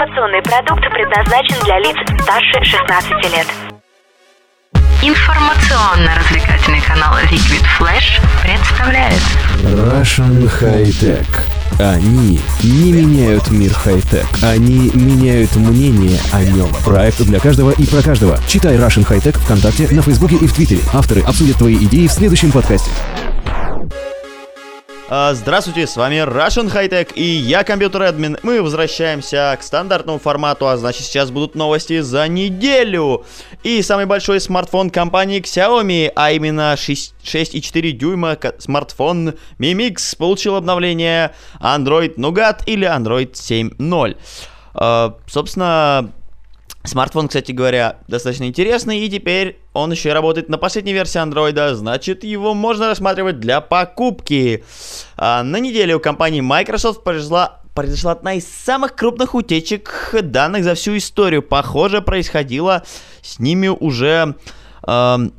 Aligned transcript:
Информационный 0.00 0.40
продукт 0.40 0.80
предназначен 0.94 1.62
для 1.62 1.78
лиц 1.78 1.94
старше 2.22 2.64
16 2.64 3.10
лет. 3.34 3.46
Информационно-развлекательный 5.02 6.80
канал 6.80 7.16
Liquid 7.30 7.62
Flash 7.78 8.18
представляет 8.42 9.20
Russian 9.62 10.50
High 10.58 10.86
Tech. 10.86 11.26
Они 11.78 12.40
не 12.62 12.92
меняют 12.92 13.50
мир 13.50 13.74
хай-тек, 13.74 14.24
они 14.42 14.90
меняют 14.94 15.54
мнение 15.56 16.18
о 16.32 16.44
нем. 16.44 16.70
Проект 16.82 17.20
для 17.20 17.38
каждого 17.38 17.72
и 17.72 17.86
про 17.86 18.00
каждого. 18.00 18.38
Читай 18.48 18.76
Russian 18.76 19.06
High 19.06 19.22
Tech 19.22 19.38
ВКонтакте, 19.38 19.86
на 19.90 20.00
Фейсбуке 20.00 20.36
и 20.36 20.46
в 20.46 20.54
Твиттере. 20.54 20.80
Авторы 20.94 21.20
обсудят 21.20 21.58
твои 21.58 21.76
идеи 21.76 22.06
в 22.06 22.12
следующем 22.12 22.52
подкасте. 22.52 22.90
А, 25.12 25.34
Здравствуйте, 25.34 25.88
с 25.88 25.96
вами 25.96 26.24
Russian 26.24 26.72
High 26.72 26.88
Tech 26.88 27.14
и 27.14 27.24
я 27.24 27.64
компьютер 27.64 28.02
админ. 28.04 28.38
Мы 28.44 28.62
возвращаемся 28.62 29.56
к 29.58 29.64
стандартному 29.64 30.20
формату, 30.20 30.68
а 30.68 30.76
значит 30.76 31.02
сейчас 31.02 31.32
будут 31.32 31.56
новости 31.56 31.98
за 31.98 32.28
неделю. 32.28 33.24
И 33.64 33.82
самый 33.82 34.06
большой 34.06 34.40
смартфон 34.40 34.88
компании 34.88 35.42
Xiaomi, 35.42 36.12
а 36.14 36.30
именно 36.30 36.76
6 36.78 37.14
6,4 37.24 37.90
дюйма 37.90 38.38
смартфон 38.58 39.30
Mi 39.58 39.72
Mix 39.72 40.16
получил 40.16 40.54
обновление 40.54 41.34
Android 41.60 42.14
Nougat 42.14 42.62
или 42.66 42.86
Android 42.86 43.32
7.0. 43.32 44.16
А, 44.74 45.16
Собственно, 45.26 46.12
Смартфон, 46.84 47.28
кстати 47.28 47.52
говоря, 47.52 47.98
достаточно 48.08 48.44
интересный, 48.44 49.00
и 49.00 49.10
теперь 49.10 49.59
он 49.72 49.92
еще 49.92 50.08
и 50.08 50.12
работает 50.12 50.48
на 50.48 50.58
последней 50.58 50.92
версии 50.92 51.18
андроида, 51.18 51.74
значит, 51.74 52.24
его 52.24 52.54
можно 52.54 52.88
рассматривать 52.88 53.40
для 53.40 53.60
покупки. 53.60 54.64
А, 55.16 55.42
на 55.42 55.58
неделе 55.58 55.94
у 55.94 56.00
компании 56.00 56.40
Microsoft 56.40 57.04
произошла, 57.04 57.60
произошла 57.74 58.12
одна 58.12 58.34
из 58.34 58.46
самых 58.48 58.96
крупных 58.96 59.34
утечек 59.34 60.14
данных 60.22 60.64
за 60.64 60.74
всю 60.74 60.96
историю. 60.96 61.42
Похоже, 61.42 62.02
происходило 62.02 62.82
с 63.22 63.38
ними 63.38 63.68
уже... 63.68 64.34
эм, 64.86 65.32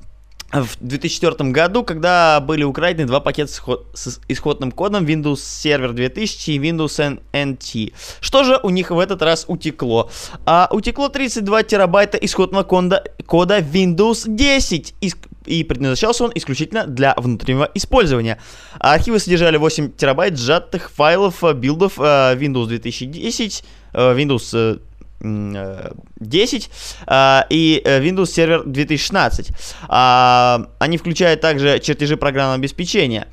в 0.52 0.77
2004 0.81 1.52
году, 1.52 1.83
когда 1.83 2.39
были 2.41 2.63
украдены 2.63 3.07
два 3.07 3.19
пакета 3.19 3.52
с, 3.52 3.55
исход- 3.55 3.85
с 3.94 4.19
исходным 4.27 4.71
кодом 4.71 5.05
Windows 5.05 5.35
Server 5.35 5.93
2000 5.93 6.52
и 6.52 6.59
Windows 6.59 7.19
NT. 7.31 7.93
Что 8.19 8.43
же 8.43 8.59
у 8.61 8.69
них 8.69 8.91
в 8.91 8.99
этот 8.99 9.21
раз 9.21 9.45
утекло? 9.47 10.09
А, 10.45 10.67
утекло 10.71 11.09
32 11.09 11.63
терабайта 11.63 12.17
исходного 12.17 12.63
кода, 12.63 13.03
кода 13.25 13.59
Windows 13.59 14.23
10. 14.27 14.93
Ис- 15.02 15.16
и 15.45 15.63
предназначался 15.63 16.25
он 16.25 16.31
исключительно 16.35 16.86
для 16.86 17.15
внутреннего 17.17 17.69
использования. 17.73 18.38
Архивы 18.80 19.19
содержали 19.19 19.58
8 19.58 19.91
терабайт 19.93 20.38
сжатых 20.38 20.91
файлов 20.91 21.43
э, 21.43 21.53
билдов 21.53 21.93
э, 21.97 22.36
Windows 22.36 22.67
2010, 22.67 23.63
э, 23.93 24.15
Windows 24.15 24.80
10 25.22 26.69
а, 27.08 27.45
и 27.50 27.81
э, 27.83 28.02
Windows 28.02 28.23
Server 28.23 28.64
2016. 28.66 29.52
А, 29.88 30.67
Они 30.80 30.97
включают 30.97 31.41
также 31.41 31.80
чертежи 31.80 32.17
программного 32.17 32.55
обеспечения. 32.55 33.27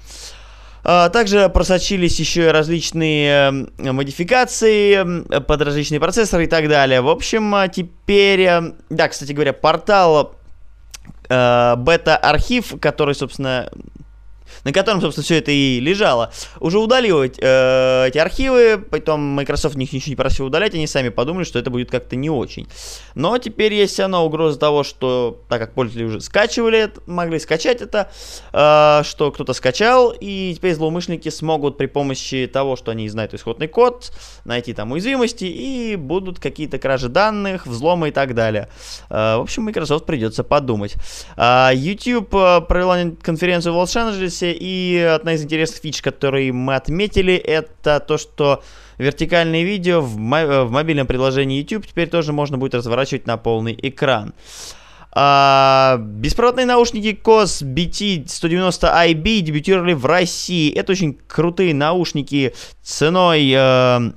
А, 0.84 1.08
Также 1.08 1.48
просочились 1.48 2.18
еще 2.20 2.50
различные 2.50 3.66
э, 3.78 3.92
модификации 3.92 5.40
под 5.40 5.62
различные 5.62 6.00
процессоры 6.00 6.44
и 6.44 6.46
так 6.46 6.68
далее. 6.68 7.00
В 7.00 7.08
общем, 7.08 7.54
теперь... 7.72 8.40
э, 8.42 8.72
Да, 8.90 9.08
кстати 9.08 9.32
говоря, 9.32 9.52
портал 9.52 10.34
э, 11.28 11.74
бета-архив, 11.76 12.74
который, 12.80 13.14
собственно, 13.14 13.70
на 14.64 14.72
котором, 14.72 15.00
собственно, 15.00 15.24
все 15.24 15.36
это 15.36 15.50
и 15.50 15.80
лежало, 15.80 16.32
уже 16.60 16.78
удалил 16.78 17.22
э, 17.22 17.28
эти 18.08 18.18
архивы, 18.18 18.78
потом 18.78 19.20
Microsoft 19.20 19.76
них 19.76 19.92
ничего 19.92 20.10
не 20.10 20.16
просил 20.16 20.46
удалять, 20.46 20.74
они 20.74 20.86
сами 20.86 21.08
подумали, 21.08 21.44
что 21.44 21.58
это 21.58 21.70
будет 21.70 21.90
как-то 21.90 22.16
не 22.16 22.30
очень. 22.30 22.68
Но 23.14 23.36
теперь 23.38 23.74
есть 23.74 23.98
равно 23.98 24.24
угроза 24.24 24.58
того, 24.58 24.84
что, 24.84 25.42
так 25.48 25.60
как 25.60 25.74
пользователи 25.74 26.04
уже 26.04 26.20
скачивали, 26.20 26.90
могли 27.06 27.38
скачать 27.38 27.80
это, 27.80 28.10
э, 28.52 29.02
что 29.04 29.30
кто-то 29.32 29.52
скачал, 29.52 30.14
и 30.18 30.54
теперь 30.56 30.74
злоумышленники 30.74 31.28
смогут 31.28 31.76
при 31.76 31.86
помощи 31.86 32.48
того, 32.52 32.76
что 32.76 32.90
они 32.90 33.08
знают 33.08 33.34
исходный 33.34 33.68
код, 33.68 34.12
найти 34.44 34.72
там 34.74 34.92
уязвимости, 34.92 35.44
и 35.44 35.96
будут 35.96 36.38
какие-то 36.38 36.78
кражи 36.78 37.08
данных, 37.08 37.66
взломы 37.66 38.08
и 38.08 38.12
так 38.12 38.34
далее. 38.34 38.68
Э, 39.10 39.36
в 39.36 39.42
общем, 39.42 39.64
Microsoft 39.64 40.06
придется 40.06 40.44
подумать. 40.44 40.94
А, 41.36 41.72
YouTube 41.74 42.34
э, 42.34 42.60
провела 42.62 42.98
конференцию 43.22 43.74
в 43.74 43.76
Лос-Анджелесе, 43.78 44.37
и 44.46 44.98
одна 44.98 45.34
из 45.34 45.42
интересных 45.42 45.80
фич, 45.80 46.02
которые 46.02 46.52
мы 46.52 46.74
отметили, 46.74 47.34
это 47.34 48.00
то, 48.00 48.18
что 48.18 48.62
вертикальные 48.98 49.64
видео 49.64 50.00
в, 50.00 50.16
мо- 50.16 50.38
э, 50.38 50.64
в 50.64 50.70
мобильном 50.70 51.06
приложении 51.06 51.58
YouTube 51.60 51.86
теперь 51.86 52.08
тоже 52.08 52.32
можно 52.32 52.58
будет 52.58 52.74
разворачивать 52.74 53.26
на 53.26 53.36
полный 53.36 53.78
экран. 53.80 54.34
А, 55.12 55.96
беспроводные 55.98 56.66
наушники 56.66 57.18
KOS 57.22 57.64
BT190IB 57.64 59.40
дебютировали 59.40 59.94
в 59.94 60.06
России. 60.06 60.72
Это 60.72 60.92
очень 60.92 61.18
крутые 61.26 61.74
наушники 61.74 62.54
ценой 62.82 63.50
э, 63.54 64.12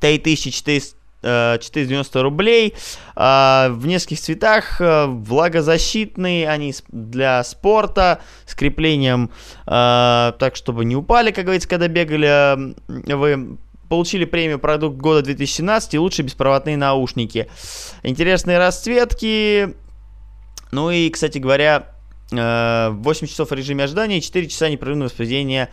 3400 0.00 0.70
э, 0.70 0.99
490 1.22 2.22
рублей. 2.22 2.74
А, 3.14 3.68
в 3.70 3.86
нескольких 3.86 4.20
цветах 4.20 4.80
э, 4.80 5.06
влагозащитные 5.06 6.48
они 6.48 6.74
для 6.88 7.44
спорта 7.44 8.20
с 8.46 8.54
креплением 8.54 9.30
э, 9.66 10.32
так 10.38 10.56
чтобы 10.56 10.84
не 10.84 10.96
упали 10.96 11.30
как 11.30 11.44
говорится 11.44 11.68
когда 11.68 11.88
бегали. 11.88 12.28
Э, 12.28 13.16
вы 13.16 13.58
получили 13.88 14.24
премию 14.24 14.58
продукт 14.58 14.96
года 14.96 15.22
2017 15.22 15.94
и 15.94 15.98
лучшие 15.98 16.24
беспроводные 16.24 16.76
наушники. 16.76 17.50
Интересные 18.02 18.58
расцветки. 18.58 19.74
Ну 20.70 20.90
и 20.90 21.10
кстати 21.10 21.38
говоря 21.38 21.88
э, 22.30 22.90
8 22.90 23.26
часов 23.26 23.50
в 23.50 23.52
режиме 23.52 23.84
ожидания 23.84 24.18
и 24.18 24.22
4 24.22 24.48
часа 24.48 24.68
непрерывного 24.68 25.08
воспроизведения 25.08 25.64
э, 25.64 25.70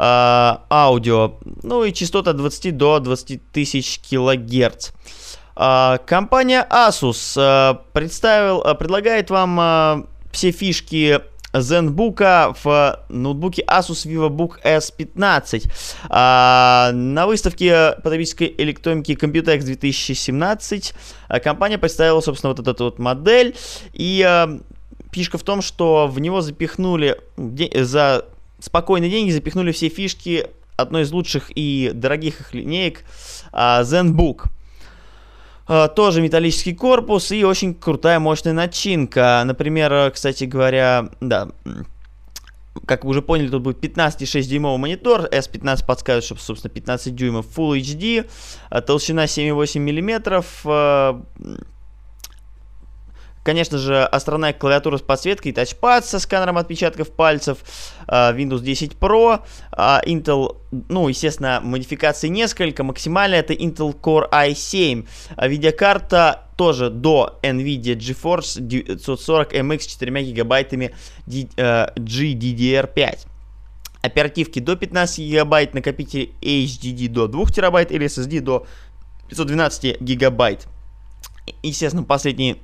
аудио. 0.00 1.34
Ну 1.62 1.84
и 1.84 1.92
частота 1.92 2.30
от 2.30 2.36
20 2.36 2.76
до 2.76 3.00
20 3.00 3.50
тысяч 3.50 3.98
килогерц. 3.98 4.90
А, 5.56 5.98
Компания 5.98 6.64
Asus 6.70 7.36
э, 7.36 7.78
представил, 7.92 8.62
предлагает 8.76 9.30
вам 9.30 10.06
все 10.30 10.52
фишки 10.52 11.20
ZenBook 11.52 12.56
в 12.62 13.04
ноутбуке 13.08 13.62
Asus 13.62 14.06
VivoBook 14.06 14.62
S15. 14.62 15.70
А, 16.08 16.90
на 16.92 17.26
выставке 17.26 17.92
потребительской 18.02 18.54
электроники 18.58 19.12
Computex 19.12 19.62
2017 19.62 20.94
э, 21.28 21.40
компания 21.40 21.78
представила, 21.78 22.20
собственно, 22.20 22.54
вот 22.54 22.66
эту 22.66 22.84
вот 22.84 22.98
модель. 22.98 23.56
И 23.92 24.24
э, 24.26 24.58
фишка 25.12 25.38
в 25.38 25.42
том, 25.42 25.62
что 25.62 26.06
в 26.06 26.20
него 26.20 26.40
запихнули 26.40 27.20
за 27.36 28.26
спокойные 28.60 29.10
деньги 29.10 29.30
запихнули 29.30 29.72
все 29.72 29.88
фишки 29.88 30.46
одной 30.76 31.02
из 31.02 31.12
лучших 31.12 31.50
и 31.54 31.90
дорогих 31.92 32.40
их 32.40 32.54
линеек 32.54 33.04
а, 33.52 33.82
ZenBook. 33.82 34.44
А, 35.66 35.88
Тоже 35.88 36.20
металлический 36.20 36.74
корпус 36.74 37.32
и 37.32 37.44
очень 37.44 37.74
крутая 37.74 38.20
мощная 38.20 38.52
начинка. 38.52 39.42
Например, 39.44 40.10
кстати 40.10 40.44
говоря, 40.44 41.10
да, 41.20 41.48
как 42.86 43.04
вы 43.04 43.10
уже 43.10 43.22
поняли, 43.22 43.48
тут 43.48 43.62
будет 43.62 43.82
15,6 43.82 44.42
дюймовый 44.42 44.78
монитор, 44.78 45.22
S15 45.22 45.84
подсказывает, 45.84 46.24
что, 46.24 46.36
собственно, 46.36 46.72
15 46.72 47.14
дюймов 47.14 47.46
Full 47.56 47.80
HD, 47.80 48.30
а, 48.70 48.80
толщина 48.80 49.24
7,8 49.24 49.80
миллиметров, 49.80 50.64
Конечно 53.42 53.78
же, 53.78 54.04
островная 54.04 54.52
клавиатура 54.52 54.98
с 54.98 55.02
подсветкой, 55.02 55.52
тачпад 55.52 56.04
со 56.04 56.18
сканером 56.18 56.58
отпечатков 56.58 57.10
пальцев, 57.10 57.58
а, 58.06 58.32
Windows 58.32 58.60
10 58.60 58.92
Pro, 58.94 59.40
а, 59.72 60.02
Intel, 60.04 60.56
ну, 60.70 61.08
естественно, 61.08 61.60
модификаций 61.62 62.28
несколько, 62.28 62.84
максимальная 62.84 63.40
это 63.40 63.54
Intel 63.54 63.98
Core 63.98 64.28
i7, 64.30 65.06
а 65.36 65.48
видеокарта 65.48 66.48
тоже 66.58 66.90
до 66.90 67.38
NVIDIA 67.42 67.96
GeForce 67.96 68.60
940 68.60 69.54
MX 69.54 69.80
с 69.80 69.86
4 69.86 70.22
гигабайтами 70.24 70.92
э, 71.26 71.86
GDDR5. 71.94 73.26
Оперативки 74.02 74.58
до 74.58 74.74
15 74.74 75.18
гигабайт, 75.20 75.74
накопитель 75.74 76.32
HDD 76.42 77.08
до 77.08 77.28
2 77.28 77.46
терабайт 77.46 77.92
или 77.92 78.06
SSD 78.06 78.40
до 78.40 78.66
512 79.28 80.00
гигабайт. 80.00 80.66
Естественно, 81.62 82.02
последние 82.02 82.56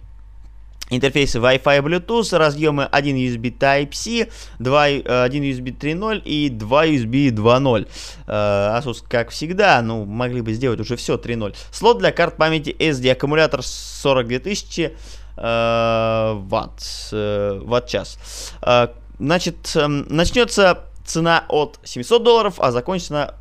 интерфейсы 0.91 1.39
Wi-Fi 1.39 1.81
Bluetooth, 1.83 2.37
разъемы 2.37 2.85
1 2.87 3.17
USB 3.17 3.57
Type-C, 3.57 4.29
2, 4.59 4.89
э, 4.89 5.25
1 5.25 5.43
USB 5.43 5.77
3.0 5.77 6.23
и 6.25 6.49
2 6.51 6.87
USB 6.87 7.31
2.0. 7.31 7.89
Э, 8.27 8.79
Asus, 8.79 9.05
как 9.09 9.31
всегда, 9.31 9.81
ну, 9.83 10.05
могли 10.05 10.41
бы 10.41 10.53
сделать 10.53 10.81
уже 10.81 10.97
все 10.97 11.17
3.0. 11.17 11.55
Слот 11.71 11.99
для 11.99 12.13
карт 12.13 12.37
памяти 12.37 12.75
SD, 12.79 13.11
аккумулятор 13.13 13.63
42 13.63 14.39
тысячи 14.39 14.97
э, 15.37 16.33
ватт, 16.37 16.83
э, 17.13 17.61
ватт-час. 17.65 18.19
Э, 18.63 18.89
Значит, 19.19 19.71
эм, 19.77 20.07
начнется 20.09 20.81
цена 21.05 21.45
от 21.49 21.79
700 21.85 22.23
долларов, 22.23 22.55
а 22.59 22.73
закончится 22.73 23.37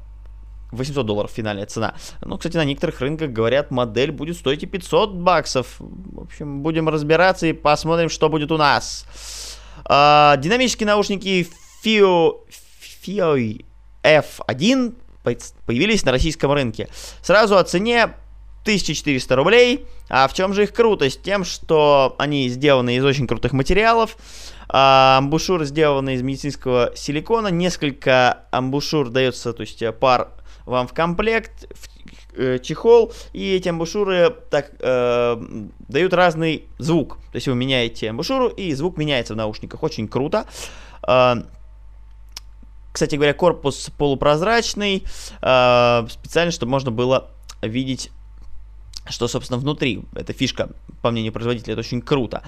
800 0.73 1.05
долларов 1.05 1.31
финальная 1.31 1.65
цена. 1.65 1.95
Ну, 2.21 2.37
кстати, 2.37 2.57
на 2.57 2.65
некоторых 2.65 2.99
рынках, 3.01 3.31
говорят, 3.31 3.71
модель 3.71 4.11
будет 4.11 4.37
стоить 4.37 4.63
и 4.63 4.65
500 4.65 5.13
баксов. 5.13 5.75
В 5.79 6.21
общем, 6.21 6.61
будем 6.61 6.89
разбираться 6.89 7.47
и 7.47 7.53
посмотрим, 7.53 8.09
что 8.09 8.29
будет 8.29 8.51
у 8.51 8.57
нас. 8.57 9.05
А, 9.85 10.37
динамические 10.37 10.87
наушники 10.87 11.47
FIO, 11.83 12.39
FIO 13.05 13.65
F1 14.03 14.95
появились 15.65 16.03
на 16.05 16.11
российском 16.11 16.51
рынке. 16.51 16.89
Сразу 17.21 17.57
о 17.57 17.63
цене 17.63 18.13
1400 18.63 19.35
рублей. 19.35 19.85
А 20.09 20.27
в 20.27 20.33
чем 20.33 20.53
же 20.53 20.63
их 20.63 20.73
крутость? 20.73 21.21
Тем, 21.21 21.43
что 21.43 22.15
они 22.17 22.49
сделаны 22.49 22.95
из 22.95 23.05
очень 23.05 23.27
крутых 23.27 23.53
материалов. 23.53 24.17
А, 24.69 25.17
амбушюры 25.19 25.65
сделаны 25.65 26.15
из 26.15 26.21
медицинского 26.21 26.91
силикона. 26.95 27.47
Несколько 27.47 28.45
амбушюр 28.51 29.09
дается, 29.09 29.53
то 29.53 29.61
есть 29.61 29.81
э, 29.81 29.91
пар 29.91 30.29
вам 30.65 30.87
в 30.87 30.93
комплект, 30.93 31.67
в 31.73 32.37
э, 32.37 32.59
чехол, 32.59 33.11
и 33.33 33.55
эти 33.55 33.69
амбушюры 33.69 34.35
так 34.49 34.71
э, 34.79 35.67
дают 35.87 36.13
разный 36.13 36.65
звук. 36.77 37.17
То 37.31 37.35
есть 37.35 37.47
вы 37.47 37.55
меняете 37.55 38.09
амбушюру, 38.09 38.47
и 38.47 38.73
звук 38.73 38.97
меняется 38.97 39.33
в 39.33 39.37
наушниках. 39.37 39.83
Очень 39.83 40.07
круто. 40.07 40.45
Э, 41.07 41.35
кстати 42.91 43.15
говоря, 43.15 43.33
корпус 43.33 43.89
полупрозрачный, 43.97 45.03
э, 45.41 46.07
специально, 46.09 46.51
чтобы 46.51 46.71
можно 46.71 46.91
было 46.91 47.31
видеть 47.61 48.11
что, 49.09 49.27
собственно, 49.27 49.59
внутри. 49.59 50.03
Эта 50.15 50.33
фишка, 50.33 50.69
по 51.01 51.11
мнению 51.11 51.33
производителя, 51.33 51.73
это 51.73 51.81
очень 51.81 52.01
круто. 52.01 52.41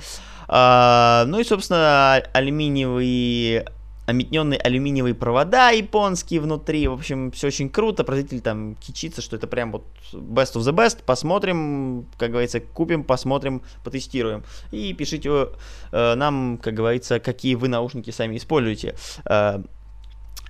А, 0.47 1.25
ну 1.27 1.39
и, 1.39 1.43
собственно, 1.43 2.15
алюминиевые 2.33 3.65
ометненные 4.05 4.59
алюминиевые 4.59 5.15
провода 5.15 5.69
японские 5.71 6.41
внутри. 6.41 6.87
В 6.87 6.93
общем, 6.93 7.31
все 7.31 7.47
очень 7.47 7.69
круто. 7.69 8.03
Производитель 8.03 8.41
там 8.41 8.75
кичится, 8.75 9.21
что 9.21 9.35
это 9.35 9.47
прям 9.47 9.71
вот 9.71 9.85
best 10.13 10.55
of 10.55 10.61
the 10.61 10.73
best. 10.73 11.03
Посмотрим, 11.05 12.07
как 12.17 12.31
говорится, 12.31 12.59
купим, 12.59 13.03
посмотрим, 13.03 13.61
потестируем. 13.83 14.43
И 14.71 14.93
пишите 14.93 15.49
э, 15.91 16.15
нам, 16.15 16.59
как 16.61 16.73
говорится, 16.73 17.19
какие 17.19 17.55
вы 17.55 17.67
наушники 17.67 18.11
сами 18.11 18.37
используете. 18.37 18.95
Э, 19.25 19.61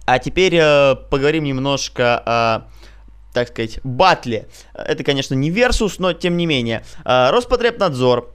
а 0.06 0.20
теперь 0.20 0.56
э, 0.56 0.96
поговорим 1.10 1.44
немножко 1.46 2.22
о 2.26 2.68
так 3.34 3.50
сказать, 3.50 3.82
батле. 3.84 4.48
Это, 4.74 5.04
конечно, 5.04 5.34
не 5.34 5.52
Versus, 5.52 5.96
но 6.00 6.14
тем 6.14 6.38
не 6.38 6.46
менее. 6.46 6.86
Э, 7.04 7.32
Роспотребнадзор 7.32 8.34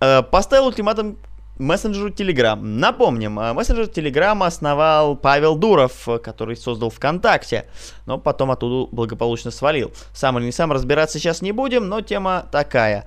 э, 0.00 0.22
поставил 0.22 0.66
ультиматум 0.66 1.18
мессенджеру 1.58 2.10
Telegram. 2.10 2.60
Напомним, 2.60 3.38
э, 3.38 3.52
мессенджер 3.52 3.86
Telegram 3.86 4.44
основал 4.44 5.16
Павел 5.16 5.56
Дуров, 5.56 6.08
который 6.22 6.56
создал 6.56 6.90
ВКонтакте, 6.90 7.66
но 8.06 8.18
потом 8.18 8.50
оттуда 8.50 8.88
благополучно 8.94 9.50
свалил. 9.50 9.92
Сам 10.12 10.38
или 10.38 10.46
не 10.46 10.52
сам 10.52 10.72
разбираться 10.72 11.18
сейчас 11.18 11.42
не 11.42 11.52
будем, 11.52 11.88
но 11.88 12.00
тема 12.00 12.46
такая. 12.50 13.06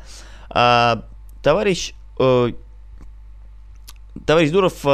Товарищ, 0.49 1.93
товарищ 4.25 4.51
Дуров 4.51 4.85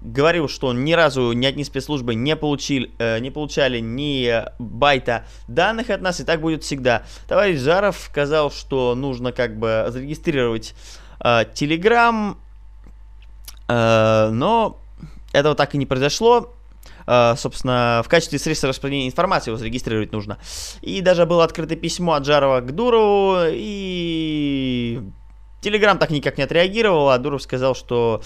говорил, 0.00 0.48
что 0.48 0.72
ни 0.72 0.92
разу 0.92 1.32
ни 1.32 1.46
одни 1.46 1.64
спецслужбы 1.64 2.14
не, 2.14 2.36
получили, 2.36 2.90
э, 2.98 3.18
не 3.20 3.30
получали 3.30 3.80
ни 3.80 4.44
байта 4.58 5.26
данных 5.48 5.90
от 5.90 6.00
нас, 6.00 6.20
и 6.20 6.24
так 6.24 6.40
будет 6.40 6.64
всегда. 6.64 7.04
Товарищ 7.28 7.60
Жаров 7.60 7.98
сказал, 7.98 8.50
что 8.50 8.94
нужно 8.94 9.32
как 9.32 9.58
бы 9.58 9.86
зарегистрировать 9.88 10.74
э, 11.22 11.44
э, 11.44 12.34
но 13.72 14.80
этого 15.32 15.54
так 15.54 15.74
и 15.74 15.78
не 15.78 15.86
произошло. 15.86 16.54
Uh, 17.06 17.36
собственно, 17.36 18.02
в 18.04 18.08
качестве 18.08 18.38
средства 18.38 18.68
распространения 18.68 19.08
информации 19.08 19.50
его 19.50 19.58
зарегистрировать 19.58 20.12
нужно. 20.12 20.38
И 20.80 21.00
даже 21.00 21.26
было 21.26 21.42
открыто 21.42 21.74
письмо 21.74 22.12
от 22.12 22.24
Жарова 22.24 22.60
к 22.60 22.72
Дурову, 22.72 23.46
и 23.48 25.00
Телеграм 25.60 25.98
так 25.98 26.10
никак 26.10 26.38
не 26.38 26.44
отреагировал, 26.44 27.10
а 27.10 27.18
Дуров 27.18 27.42
сказал, 27.42 27.74
что 27.74 28.22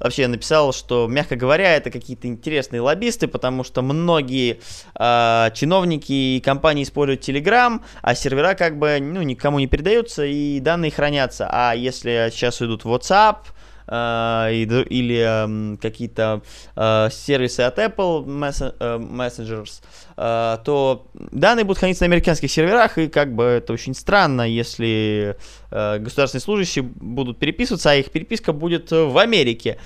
вообще 0.00 0.26
написал, 0.28 0.72
что, 0.72 1.06
мягко 1.08 1.36
говоря, 1.36 1.76
это 1.76 1.90
какие-то 1.90 2.26
интересные 2.26 2.80
лоббисты, 2.80 3.28
потому 3.28 3.64
что 3.64 3.82
многие 3.82 4.60
э, 4.98 5.50
чиновники 5.54 6.12
и 6.12 6.40
компании 6.40 6.84
используют 6.84 7.28
Telegram, 7.28 7.80
а 8.00 8.14
сервера 8.14 8.54
как 8.54 8.78
бы 8.78 8.98
ну, 9.00 9.22
никому 9.22 9.58
не 9.58 9.66
передаются 9.66 10.24
и 10.24 10.58
данные 10.60 10.90
хранятся. 10.90 11.48
А 11.50 11.74
если 11.74 12.30
сейчас 12.32 12.62
идут 12.62 12.84
WhatsApp, 12.84 13.38
Uh, 13.90 14.52
или 14.84 15.18
um, 15.18 15.76
какие-то 15.76 16.42
uh, 16.76 17.10
сервисы 17.10 17.62
от 17.62 17.76
Apple 17.76 18.24
Messengers, 18.24 19.82
uh, 20.16 20.60
то 20.64 21.08
данные 21.14 21.64
будут 21.64 21.78
храниться 21.78 22.04
на 22.04 22.06
американских 22.06 22.52
серверах, 22.52 22.98
и 22.98 23.08
как 23.08 23.34
бы 23.34 23.42
это 23.42 23.72
очень 23.72 23.94
странно, 23.94 24.42
если 24.42 25.36
государственные 25.70 26.42
служащие 26.42 26.84
будут 26.84 27.40
переписываться, 27.40 27.90
а 27.90 27.94
их 27.96 28.12
переписка 28.12 28.52
будет 28.52 28.92
в 28.92 29.18
Америке. 29.18 29.78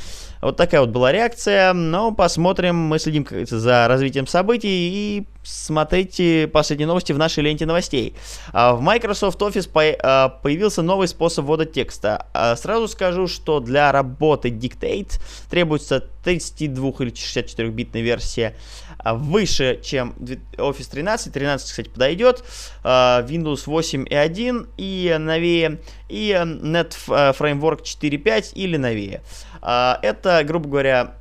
Вот 0.42 0.58
такая 0.58 0.82
вот 0.82 0.90
была 0.90 1.10
реакция, 1.10 1.72
но 1.72 2.12
посмотрим, 2.12 2.76
мы 2.76 2.98
следим 2.98 3.26
за 3.30 3.88
развитием 3.88 4.26
событий 4.26 4.68
и 4.68 5.26
смотрите 5.44 6.48
последние 6.48 6.86
новости 6.86 7.12
в 7.12 7.18
нашей 7.18 7.44
ленте 7.44 7.66
новостей. 7.66 8.14
А, 8.52 8.74
в 8.74 8.80
Microsoft 8.80 9.40
Office 9.40 9.68
а, 10.02 10.28
появился 10.28 10.82
новый 10.82 11.06
способ 11.08 11.44
ввода 11.44 11.66
текста. 11.66 12.26
А, 12.32 12.56
сразу 12.56 12.88
скажу, 12.88 13.28
что 13.28 13.60
для 13.60 13.92
работы 13.92 14.48
Dictate 14.48 15.20
требуется 15.50 16.00
32 16.24 16.90
или 17.00 17.12
64-битная 17.12 18.02
версия 18.02 18.56
выше, 19.04 19.80
чем 19.82 20.14
Office 20.56 20.90
13. 20.90 21.32
13, 21.32 21.70
кстати, 21.70 21.88
подойдет. 21.90 22.42
Windows 22.82 23.64
8 23.66 24.06
и 24.08 24.14
1 24.14 24.68
и 24.78 25.16
новее. 25.20 25.80
И 26.08 26.30
Net 26.30 26.94
Framework 27.06 27.82
4.5 27.82 28.52
или 28.54 28.78
новее. 28.78 29.22
Это, 29.60 30.42
грубо 30.44 30.68
говоря, 30.68 31.14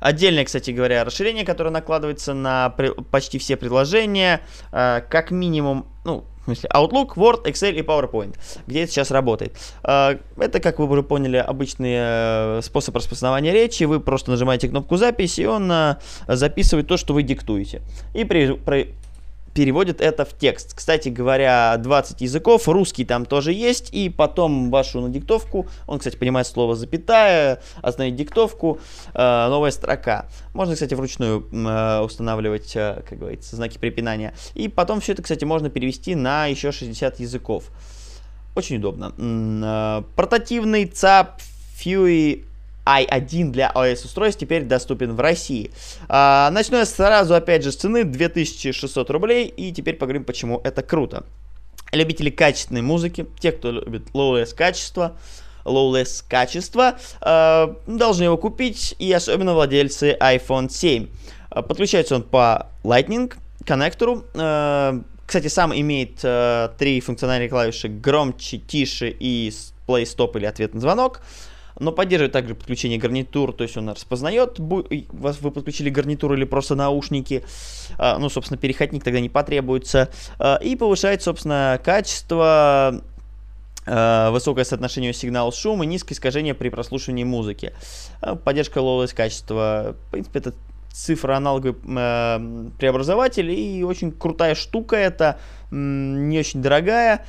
Отдельное, 0.00 0.44
кстати 0.44 0.70
говоря, 0.70 1.04
расширение, 1.04 1.44
которое 1.44 1.70
накладывается 1.70 2.34
на 2.34 2.74
почти 3.10 3.38
все 3.38 3.56
предложения, 3.56 4.40
э, 4.72 5.02
как 5.08 5.30
минимум, 5.30 5.86
ну, 6.04 6.24
в 6.40 6.44
смысле, 6.44 6.70
Outlook, 6.74 7.14
Word, 7.16 7.44
Excel 7.44 7.72
и 7.72 7.82
PowerPoint, 7.82 8.36
где 8.66 8.82
это 8.82 8.92
сейчас 8.92 9.10
работает. 9.10 9.56
Э, 9.84 10.16
это, 10.38 10.58
как 10.60 10.78
вы 10.78 10.86
уже 10.86 11.02
поняли, 11.02 11.36
обычный 11.36 11.94
э, 11.96 12.60
способ 12.62 12.96
распознавания 12.96 13.52
речи. 13.52 13.84
Вы 13.84 14.00
просто 14.00 14.30
нажимаете 14.30 14.68
кнопку 14.68 14.96
запись, 14.96 15.38
и 15.38 15.46
он 15.46 15.70
записывает 16.26 16.88
то, 16.88 16.96
что 16.96 17.12
вы 17.12 17.22
диктуете. 17.22 17.82
И 18.14 18.24
при, 18.24 18.54
при, 18.54 18.94
переводит 19.54 20.00
это 20.00 20.24
в 20.24 20.36
текст. 20.36 20.74
Кстати 20.74 21.08
говоря, 21.08 21.76
20 21.78 22.20
языков, 22.20 22.68
русский 22.68 23.04
там 23.04 23.26
тоже 23.26 23.52
есть, 23.52 23.92
и 23.92 24.08
потом 24.08 24.70
вашу 24.70 25.00
на 25.00 25.08
диктовку, 25.08 25.66
он, 25.86 25.98
кстати, 25.98 26.16
понимает 26.16 26.46
слово 26.46 26.76
запятая, 26.76 27.60
остановить 27.82 28.16
диктовку, 28.16 28.78
э, 29.14 29.48
новая 29.48 29.70
строка. 29.70 30.26
Можно, 30.54 30.74
кстати, 30.74 30.94
вручную 30.94 31.46
э, 31.52 32.00
устанавливать, 32.00 32.74
э, 32.76 33.02
как 33.08 33.18
говорится, 33.18 33.56
знаки 33.56 33.78
препинания. 33.78 34.34
И 34.54 34.68
потом 34.68 35.00
все 35.00 35.12
это, 35.12 35.22
кстати, 35.22 35.44
можно 35.44 35.70
перевести 35.70 36.14
на 36.14 36.46
еще 36.46 36.72
60 36.72 37.20
языков. 37.20 37.64
Очень 38.54 38.76
удобно. 38.76 39.12
Э, 39.18 40.02
портативный 40.16 40.86
ЦАП 40.86 41.40
Fury 41.80 42.44
i1 42.86 43.50
для 43.50 43.72
iOS 43.74 44.04
устройств 44.04 44.40
теперь 44.40 44.64
доступен 44.64 45.14
в 45.14 45.20
России. 45.20 45.70
А, 46.08 46.50
начну 46.50 46.78
я 46.78 46.86
сразу, 46.86 47.34
опять 47.34 47.62
же, 47.62 47.72
с 47.72 47.76
цены 47.76 48.04
2600 48.04 49.10
рублей, 49.10 49.46
и 49.46 49.72
теперь 49.72 49.96
поговорим, 49.96 50.24
почему 50.24 50.60
это 50.64 50.82
круто. 50.82 51.24
Любители 51.92 52.30
качественной 52.30 52.82
музыки, 52.82 53.26
те, 53.40 53.52
кто 53.52 53.70
любит 53.70 54.08
low-less 54.14 54.54
качество, 54.54 55.16
low-less 55.64 56.24
качество, 56.28 56.98
э, 57.20 57.74
должны 57.86 58.24
его 58.24 58.36
купить, 58.36 58.94
и 58.98 59.12
особенно 59.12 59.54
владельцы 59.54 60.16
iPhone 60.20 60.70
7. 60.70 61.08
А, 61.50 61.62
подключается 61.62 62.14
он 62.14 62.22
по 62.22 62.68
Lightning 62.84 63.32
коннектору. 63.66 64.24
Кстати, 65.26 65.46
сам 65.46 65.72
имеет 65.72 66.16
три 66.76 67.00
функциональные 67.00 67.48
клавиши 67.48 67.86
громче, 67.86 68.58
тише 68.58 69.10
и 69.10 69.52
play, 69.86 70.02
stop 70.02 70.36
или 70.36 70.46
ответ 70.46 70.74
на 70.74 70.80
звонок 70.80 71.20
но 71.80 71.92
поддерживает 71.92 72.32
также 72.32 72.54
подключение 72.54 72.98
гарнитур, 72.98 73.52
то 73.52 73.64
есть 73.64 73.76
он 73.76 73.88
распознает, 73.88 74.58
вас 74.58 75.40
вы 75.40 75.50
подключили 75.50 75.90
гарнитуру 75.90 76.34
или 76.34 76.44
просто 76.44 76.74
наушники, 76.74 77.42
а, 77.98 78.18
ну, 78.18 78.28
собственно, 78.28 78.58
переходник 78.58 79.02
тогда 79.02 79.18
не 79.18 79.30
потребуется, 79.30 80.10
а, 80.38 80.56
и 80.56 80.76
повышает, 80.76 81.22
собственно, 81.22 81.80
качество 81.82 83.02
а, 83.86 84.30
высокое 84.30 84.64
соотношение 84.64 85.14
сигнал-шум 85.14 85.82
и 85.82 85.86
низкое 85.86 86.14
искажение 86.14 86.54
при 86.54 86.68
прослушивании 86.68 87.24
музыки. 87.24 87.72
Поддержка 88.44 88.80
lowless 88.80 89.14
качества. 89.14 89.96
В 90.08 90.10
принципе, 90.10 90.40
это 90.40 90.54
цифра 90.92 91.36
аналоговый 91.36 91.76
э, 91.86 92.70
преобразователь 92.78 93.50
и 93.50 93.84
очень 93.84 94.10
крутая 94.10 94.56
штука 94.56 94.96
это, 94.96 95.38
не 95.70 96.38
очень 96.38 96.60
дорогая. 96.60 97.24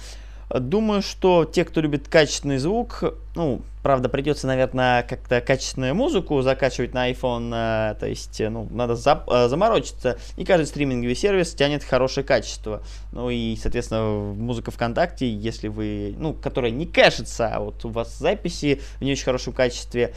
Думаю, 0.59 1.01
что 1.01 1.45
те, 1.45 1.63
кто 1.63 1.81
любит 1.81 2.07
качественный 2.07 2.57
звук, 2.57 3.03
ну, 3.35 3.61
правда, 3.83 4.09
придется, 4.09 4.47
наверное, 4.47 5.03
как-то 5.03 5.39
качественную 5.39 5.95
музыку 5.95 6.41
закачивать 6.41 6.93
на 6.93 7.09
iPhone, 7.09 7.51
э, 7.53 7.95
то 7.99 8.07
есть, 8.07 8.41
э, 8.41 8.49
ну, 8.49 8.67
надо 8.69 8.95
за, 8.95 9.23
э, 9.27 9.47
заморочиться, 9.47 10.17
и 10.35 10.43
каждый 10.43 10.65
стриминговый 10.65 11.15
сервис 11.15 11.53
тянет 11.53 11.83
хорошее 11.83 12.25
качество. 12.25 12.83
Ну 13.11 13.29
и, 13.29 13.55
соответственно, 13.55 14.33
музыка 14.33 14.71
ВКонтакте, 14.71 15.31
если 15.31 15.69
вы, 15.69 16.15
ну, 16.17 16.33
которая 16.33 16.71
не 16.71 16.85
кэшится, 16.85 17.47
а 17.47 17.59
вот 17.61 17.85
у 17.85 17.89
вас 17.89 18.17
записи 18.17 18.81
в 18.99 19.03
не 19.03 19.13
очень 19.13 19.25
хорошем 19.25 19.53
качестве, 19.53 20.13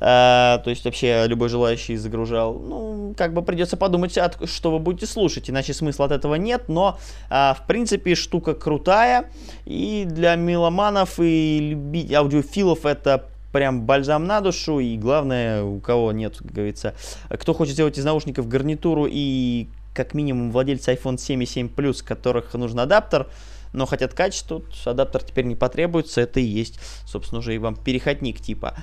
Uh, 0.00 0.62
то 0.62 0.66
есть 0.66 0.84
вообще 0.84 1.24
любой 1.26 1.48
желающий 1.48 1.96
загружал. 1.96 2.54
Ну, 2.54 3.14
как 3.16 3.34
бы 3.34 3.42
придется 3.42 3.76
подумать, 3.76 4.16
от, 4.16 4.48
что 4.48 4.70
вы 4.70 4.78
будете 4.78 5.06
слушать, 5.06 5.50
иначе 5.50 5.74
смысла 5.74 6.06
от 6.06 6.12
этого 6.12 6.36
нет, 6.36 6.68
но 6.68 6.98
uh, 7.30 7.56
в 7.56 7.66
принципе 7.66 8.14
штука 8.14 8.54
крутая, 8.54 9.30
и 9.64 10.04
для 10.08 10.36
меломанов 10.36 11.18
и 11.18 11.58
любить 11.70 12.12
аудиофилов 12.12 12.86
это 12.86 13.24
прям 13.52 13.82
бальзам 13.82 14.26
на 14.26 14.40
душу, 14.40 14.78
и 14.78 14.96
главное, 14.96 15.64
у 15.64 15.80
кого 15.80 16.12
нет, 16.12 16.36
как 16.38 16.52
говорится, 16.52 16.94
кто 17.28 17.52
хочет 17.52 17.74
сделать 17.74 17.98
из 17.98 18.04
наушников 18.04 18.46
гарнитуру 18.46 19.08
и 19.10 19.66
как 19.94 20.14
минимум 20.14 20.52
владельцы 20.52 20.92
iPhone 20.94 21.18
7 21.18 21.42
и 21.42 21.46
7 21.46 21.68
Plus, 21.74 22.04
которых 22.04 22.54
нужен 22.54 22.78
адаптер, 22.78 23.26
но 23.72 23.86
хотят 23.86 24.14
качество, 24.14 24.62
адаптер 24.84 25.22
теперь 25.22 25.44
не 25.44 25.56
потребуется, 25.56 26.20
это 26.20 26.40
и 26.40 26.44
есть, 26.44 26.78
собственно, 27.06 27.40
уже 27.40 27.54
и 27.54 27.58
вам 27.58 27.76
переходник 27.76 28.40
типа. 28.40 28.74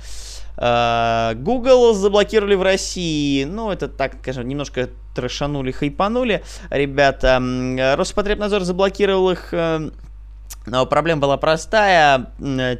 А, 0.56 1.34
Google 1.34 1.94
заблокировали 1.94 2.54
в 2.54 2.62
России. 2.62 3.44
Ну, 3.44 3.70
это 3.70 3.88
так, 3.88 4.16
скажем, 4.22 4.48
немножко 4.48 4.88
трешанули, 5.14 5.70
хайпанули. 5.70 6.42
Ребята, 6.70 7.42
Роспотребнадзор 7.96 8.62
заблокировал 8.62 9.30
их. 9.30 9.52
Э, 9.52 9.90
но 10.66 10.86
проблема 10.86 11.22
была 11.22 11.36
простая. 11.36 12.32
Э, 12.38 12.76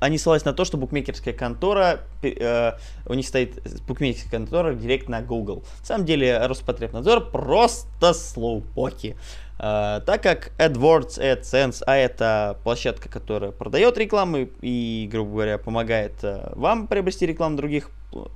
они 0.00 0.18
ссылались 0.18 0.44
на 0.44 0.52
то, 0.52 0.64
что 0.64 0.76
букмекерская 0.76 1.34
контора, 1.34 2.00
э, 2.22 2.72
у 3.06 3.14
них 3.14 3.26
стоит 3.26 3.62
букмекерская 3.86 4.30
контора 4.30 4.74
директ 4.74 5.08
на 5.08 5.22
Google. 5.22 5.64
На 5.80 5.86
самом 5.86 6.04
деле 6.04 6.46
Роспотребнадзор 6.46 7.30
просто 7.30 8.12
слоупоки. 8.12 9.16
Uh, 9.16 9.41
так 9.62 10.22
как 10.24 10.50
AdWords, 10.58 11.18
AdSense, 11.20 11.84
а 11.86 11.94
это 11.94 12.58
площадка, 12.64 13.08
которая 13.08 13.52
продает 13.52 13.96
рекламу 13.96 14.48
и, 14.60 15.08
грубо 15.08 15.30
говоря, 15.30 15.58
помогает 15.58 16.14
uh, 16.24 16.58
вам 16.58 16.88
приобрести 16.88 17.26
рекламу 17.26 17.52
на 17.52 17.58
других 17.58 17.90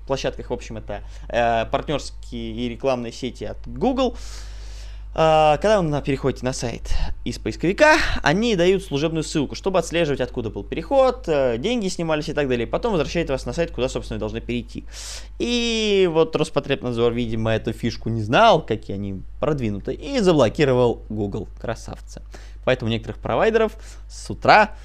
площадках, 0.07 0.51
в 0.51 0.53
общем, 0.53 0.77
это 0.77 1.03
uh, 1.29 1.69
партнерские 1.69 2.53
и 2.53 2.69
рекламные 2.69 3.11
сети 3.11 3.43
от 3.43 3.59
Google, 3.67 4.15
а, 4.15 4.56
когда 5.17 5.81
вы 5.81 6.03
переходите 6.03 6.45
на 6.45 6.53
сайт 6.53 6.93
из 7.25 7.39
поисковика, 7.39 7.97
они 8.23 8.55
дают 8.55 8.85
служебную 8.85 9.25
ссылку, 9.25 9.55
чтобы 9.55 9.79
отслеживать, 9.79 10.21
откуда 10.21 10.51
был 10.51 10.63
переход, 10.63 11.25
э, 11.27 11.57
деньги 11.57 11.89
снимались 11.89 12.29
и 12.29 12.35
так 12.35 12.51
далее. 12.51 12.67
Потом 12.67 12.93
возвращает 12.93 13.31
вас 13.31 13.47
на 13.47 13.55
сайт, 13.55 13.71
куда, 13.71 13.89
собственно, 13.89 14.21
должны 14.21 14.43
перейти. 14.43 14.85
И 15.39 16.07
вот 16.13 16.37
Роспотребнадзор, 16.37 17.15
видимо, 17.15 17.53
эту 17.53 17.73
фишку 17.73 18.11
не 18.11 18.21
знал, 18.21 18.61
какие 18.61 18.97
они 18.97 19.23
продвинуты, 19.41 19.95
и 19.95 20.21
заблокировал 20.21 21.03
Google. 21.09 21.49
Красавцы. 21.59 22.21
Поэтому 22.67 22.91
некоторых 22.91 23.19
провайдеров 23.19 23.73
с 24.11 24.29
утра 24.29 24.77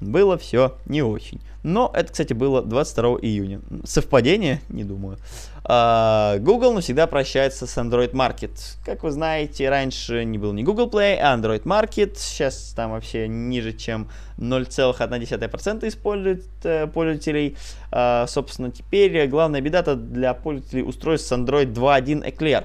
было 0.00 0.38
все 0.38 0.76
не 0.86 1.02
очень. 1.02 1.40
Но 1.62 1.90
это, 1.92 2.12
кстати, 2.12 2.32
было 2.32 2.62
22 2.62 3.18
июня. 3.22 3.60
Совпадение? 3.84 4.60
Не 4.68 4.84
думаю. 4.84 5.18
А, 5.64 6.38
Google 6.38 6.72
навсегда 6.72 7.06
прощается 7.06 7.66
с 7.66 7.76
Android 7.76 8.12
Market. 8.12 8.52
Как 8.84 9.02
вы 9.02 9.10
знаете, 9.10 9.68
раньше 9.68 10.24
не 10.24 10.38
был 10.38 10.52
ни 10.52 10.62
Google 10.62 10.88
Play, 10.88 11.18
а 11.20 11.36
Android 11.36 11.64
Market. 11.64 12.12
Сейчас 12.16 12.72
там 12.76 12.92
вообще 12.92 13.28
ниже, 13.28 13.72
чем 13.72 14.08
0,1% 14.38 15.86
используют 15.88 16.44
э, 16.62 16.86
пользователей. 16.86 17.56
А, 17.90 18.26
собственно, 18.28 18.70
теперь 18.70 19.26
главная 19.26 19.60
беда-то 19.60 19.96
для 19.96 20.34
пользователей 20.34 20.84
устройств 20.84 21.28
с 21.28 21.32
Android 21.32 21.72
2.1 21.72 22.24
Eclair 22.24 22.64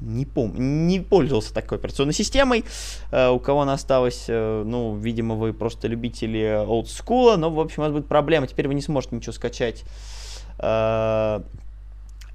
не 0.00 0.26
помню, 0.26 0.60
не 0.60 1.00
пользовался 1.00 1.54
такой 1.54 1.78
операционной 1.78 2.14
системой. 2.14 2.64
Uh, 3.10 3.32
у 3.32 3.38
кого 3.38 3.62
она 3.62 3.74
осталась, 3.74 4.26
uh, 4.28 4.64
ну, 4.64 4.96
видимо, 4.96 5.34
вы 5.34 5.52
просто 5.52 5.88
любители 5.88 6.64
олдскула, 6.66 7.36
но, 7.36 7.50
в 7.50 7.60
общем, 7.60 7.82
у 7.82 7.86
вас 7.86 7.92
будет 7.92 8.06
проблема. 8.06 8.46
Теперь 8.46 8.68
вы 8.68 8.74
не 8.74 8.82
сможете 8.82 9.16
ничего 9.16 9.32
скачать 9.32 9.84
uh, 10.58 11.44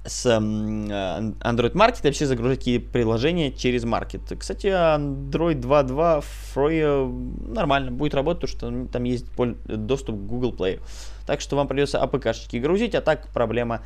с 0.04 0.26
uh, 0.26 1.38
Android 1.40 1.72
Market 1.72 2.00
и 2.02 2.06
вообще 2.06 2.26
загружать 2.26 2.58
какие 2.58 2.78
приложения 2.78 3.52
через 3.52 3.84
Market. 3.84 4.36
Кстати, 4.36 4.66
Android 4.66 5.60
2.2 5.60 6.24
Free 6.54 7.52
нормально 7.52 7.92
будет 7.92 8.14
работать, 8.14 8.52
потому 8.52 8.84
что 8.84 8.92
там 8.92 9.04
есть 9.04 9.26
доступ 9.36 10.16
к 10.16 10.26
Google 10.26 10.52
Play. 10.52 10.80
Так 11.26 11.40
что 11.40 11.56
вам 11.56 11.68
придется 11.68 11.98
APK-шечки 11.98 12.56
грузить, 12.56 12.94
а 12.94 13.00
так 13.00 13.28
проблема 13.28 13.82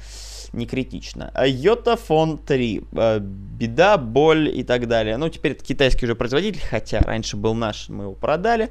не 0.52 0.66
критична. 0.66 1.32
Йота 1.46 1.96
Фон 1.96 2.38
3. 2.38 2.84
Беда, 3.20 3.98
боль 3.98 4.48
и 4.48 4.62
так 4.62 4.88
далее. 4.88 5.16
Ну, 5.18 5.28
теперь 5.28 5.52
это 5.52 5.64
китайский 5.64 6.06
уже 6.06 6.14
производитель, 6.14 6.62
хотя 6.70 7.00
раньше 7.00 7.36
был 7.36 7.54
наш, 7.54 7.88
мы 7.88 8.04
его 8.04 8.14
продали. 8.14 8.70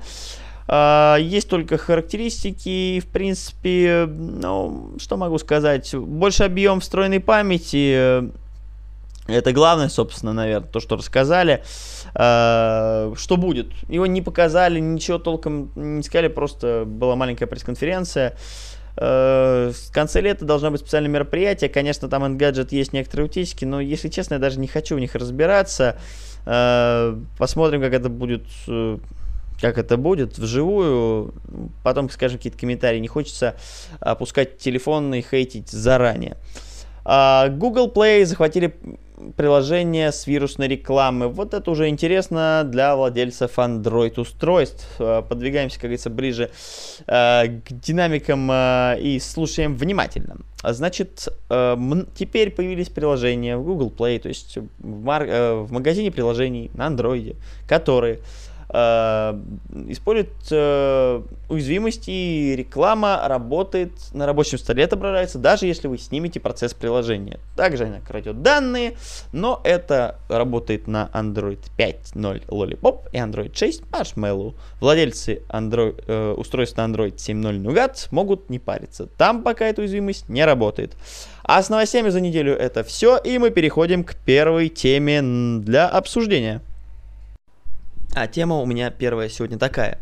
Есть 0.67 1.50
только 1.50 1.77
характеристики, 1.77 3.00
в 3.00 3.07
принципе, 3.07 4.07
ну, 4.07 4.93
что 5.00 5.17
могу 5.17 5.38
сказать, 5.38 5.93
больше 5.93 6.43
объем 6.43 6.79
встроенной 6.79 7.19
памяти, 7.19 8.31
это 9.27 9.53
главное, 9.53 9.89
собственно, 9.89 10.34
наверное, 10.34 10.67
то, 10.67 10.79
что 10.79 10.98
рассказали. 10.98 11.63
Uh, 12.13 13.15
что 13.17 13.38
будет? 13.38 13.72
Его 13.89 14.05
не 14.05 14.22
показали, 14.22 14.79
ничего 14.79 15.17
толком 15.17 15.72
не 15.75 16.03
сказали, 16.03 16.27
просто 16.27 16.84
была 16.86 17.15
маленькая 17.15 17.48
пресс-конференция. 17.48 18.36
Uh, 18.95 19.74
в 19.74 19.91
конце 19.91 20.22
лета 20.22 20.45
должно 20.45 20.69
быть 20.69 20.81
специальное 20.81 21.10
мероприятие. 21.10 21.69
Конечно, 21.72 22.07
там 22.07 22.24
Engadget 22.24 22.67
есть 22.69 22.93
некоторые 22.93 23.25
утечки, 23.25 23.65
но, 23.65 23.81
если 23.81 24.10
честно, 24.10 24.36
я 24.36 24.39
даже 24.39 24.60
не 24.60 24.67
хочу 24.67 24.95
в 24.95 25.00
них 25.00 25.15
разбираться. 25.15 25.98
Uh, 26.45 27.25
посмотрим, 27.39 27.81
как 27.81 27.93
это 27.93 28.10
будет 28.10 28.45
как 29.60 29.78
это 29.78 29.98
будет 29.98 30.38
вживую. 30.38 31.34
Потом 31.84 32.10
скажем 32.10 32.38
какие-то 32.38 32.60
комментарии. 32.60 33.00
Не 33.00 33.08
хочется 33.08 33.56
опускать 34.00 34.58
телефон 34.58 35.14
и 35.14 35.22
хейтить 35.22 35.70
заранее. 35.70 36.38
Google 37.04 37.92
Play 37.92 38.26
захватили 38.26 38.74
приложение 39.36 40.12
с 40.12 40.28
вирусной 40.28 40.68
рекламой. 40.68 41.30
Вот 41.30 41.54
это 41.54 41.72
уже 41.72 41.88
интересно 41.88 42.64
для 42.66 42.96
владельцев 42.96 43.58
Android 43.58 44.20
устройств. 44.20 44.86
Э, 45.00 45.22
подвигаемся, 45.28 45.76
как 45.76 45.84
говорится, 45.84 46.10
ближе 46.10 46.52
э, 47.08 47.48
к 47.48 47.72
динамикам 47.72 48.50
э, 48.52 48.98
и 49.00 49.20
слушаем 49.20 49.76
внимательно. 49.76 50.38
Значит, 50.68 51.28
теперь 51.48 52.50
появились 52.50 52.90
приложения 52.90 53.56
в 53.56 53.64
Google 53.64 53.94
Play, 53.96 54.18
то 54.18 54.30
есть 54.30 54.58
в, 54.80 55.68
магазине 55.70 56.10
приложений 56.12 56.72
на 56.74 56.88
Android, 56.88 57.36
которые 57.68 58.16
э, 58.16 58.20
использует 59.88 60.34
э, 60.51 61.22
уязвимости, 61.48 62.55
реклама 62.55 63.22
работает 63.25 63.91
на 64.13 64.25
рабочем 64.25 64.58
столе, 64.58 64.84
отображается, 64.84 65.39
даже 65.39 65.65
если 65.65 65.88
вы 65.88 65.98
снимете 65.98 66.41
процесс 66.41 66.74
приложения. 66.74 67.39
Также 67.55 67.86
она 67.86 68.01
крадет 68.01 68.41
данные, 68.41 68.98
но 69.32 69.62
это 69.63 70.20
работает 70.27 70.88
на 70.88 71.10
Android 71.13 71.60
5.0 71.77 72.48
Lollipop 72.48 73.10
и 73.13 73.17
Android 73.17 73.55
6 73.55 73.84
Marshmallow. 73.91 74.55
Владельцы 74.82 75.41
Android, 75.48 76.03
э, 76.05 76.34
устройств 76.34 76.75
на 76.77 76.82
Android 76.86 77.15
7.0 77.15 77.62
Nougat 77.62 78.08
могут 78.12 78.50
не 78.50 78.60
париться. 78.60 79.08
Там 79.17 79.44
пока 79.44 79.67
эта 79.67 79.82
уязвимость 79.82 80.27
не 80.27 80.44
работает. 80.44 80.98
А 81.44 81.62
с 81.62 81.70
новостями 81.70 82.10
за 82.10 82.20
неделю 82.20 82.53
это 82.53 82.84
все, 82.84 83.17
и 83.17 83.38
мы 83.38 83.51
переходим 83.51 84.03
к 84.03 84.15
первой 84.15 84.67
теме 84.67 85.22
для 85.62 85.88
обсуждения. 85.88 86.62
А 88.15 88.27
тема 88.27 88.55
у 88.62 88.65
меня 88.65 88.91
первая 88.91 89.27
сегодня 89.27 89.60
такая. 89.60 90.00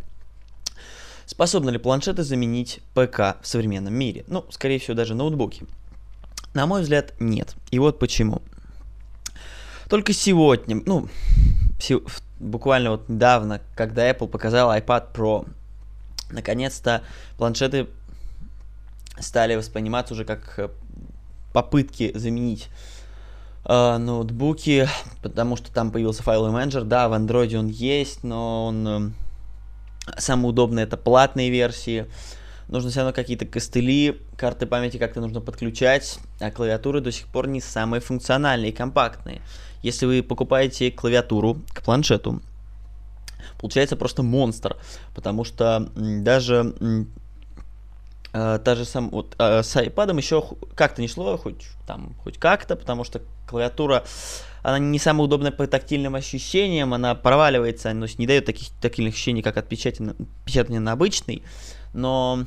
Способны 1.25 1.71
ли 1.71 1.79
планшеты 1.79 2.21
заменить 2.21 2.79
ПК 2.93 3.41
в 3.41 3.47
современном 3.47 3.95
мире? 3.95 4.23
Ну, 4.27 4.45
скорее 4.51 4.77
всего, 4.77 4.95
даже 4.95 5.15
ноутбуки. 5.15 5.65
На 6.53 6.67
мой 6.67 6.83
взгляд, 6.83 7.15
нет. 7.19 7.55
И 7.71 7.79
вот 7.79 7.97
почему. 7.97 8.43
Только 9.89 10.13
сегодня, 10.13 10.79
ну, 10.85 11.09
буквально 12.39 12.91
вот 12.91 13.09
недавно, 13.09 13.61
когда 13.73 14.07
Apple 14.07 14.27
показал 14.27 14.71
iPad 14.71 15.11
Pro, 15.11 15.49
наконец-то 16.29 17.01
планшеты 17.37 17.87
стали 19.17 19.55
восприниматься 19.55 20.13
уже 20.13 20.23
как 20.23 20.59
э, 20.59 20.69
попытки 21.51 22.15
заменить 22.15 22.69
э, 23.65 23.97
ноутбуки, 23.97 24.87
потому 25.21 25.55
что 25.55 25.71
там 25.71 25.91
появился 25.91 26.23
файловый 26.23 26.51
менеджер. 26.51 26.83
Да, 26.83 27.09
в 27.09 27.13
Android 27.13 27.55
он 27.57 27.67
есть, 27.67 28.23
но 28.23 28.65
он 28.67 28.87
э, 28.87 29.11
самый 30.17 30.49
удобный 30.49 30.83
это 30.83 30.97
платные 30.97 31.49
версии. 31.49 32.05
Нужно 32.67 32.89
все 32.89 33.01
равно 33.01 33.13
какие-то 33.13 33.45
костыли, 33.45 34.21
карты 34.37 34.65
памяти 34.65 34.97
как-то 34.97 35.19
нужно 35.21 35.41
подключать, 35.41 36.19
а 36.39 36.49
клавиатуры 36.49 37.01
до 37.01 37.11
сих 37.11 37.27
пор 37.27 37.47
не 37.47 37.61
самые 37.61 38.01
функциональные 38.01 38.71
и 38.71 38.73
компактные. 38.73 39.41
Если 39.81 40.05
вы 40.05 40.23
покупаете 40.23 40.89
клавиатуру 40.89 41.57
к 41.73 41.83
планшету, 41.83 42.41
получается 43.59 43.97
просто 43.97 44.23
монстр, 44.23 44.77
потому 45.13 45.43
что 45.43 45.89
даже 45.95 46.73
э, 48.33 48.59
та 48.63 48.75
же 48.75 48.85
сам 48.85 49.09
вот 49.09 49.35
э, 49.39 49.63
с 49.63 49.75
iPad 49.75 50.17
еще 50.17 50.43
как-то 50.75 51.01
не 51.01 51.07
шло, 51.07 51.37
хоть 51.37 51.67
там 51.87 52.15
хоть 52.23 52.37
как-то, 52.37 52.75
потому 52.75 53.03
что 53.03 53.21
клавиатура 53.47 54.03
она 54.63 54.79
не 54.79 54.97
самая 54.97 55.25
удобная 55.25 55.51
по 55.51 55.67
тактильным 55.67 56.15
ощущениям, 56.15 56.93
она 56.93 57.15
проваливается, 57.15 57.93
но 57.93 58.07
не 58.17 58.25
дает 58.25 58.45
таких 58.45 58.69
тактильных 58.81 59.13
ощущений, 59.13 59.41
как 59.41 59.57
от 59.57 59.67
печатания, 59.67 60.79
на 60.79 60.91
обычный, 60.93 61.43
но 61.93 62.45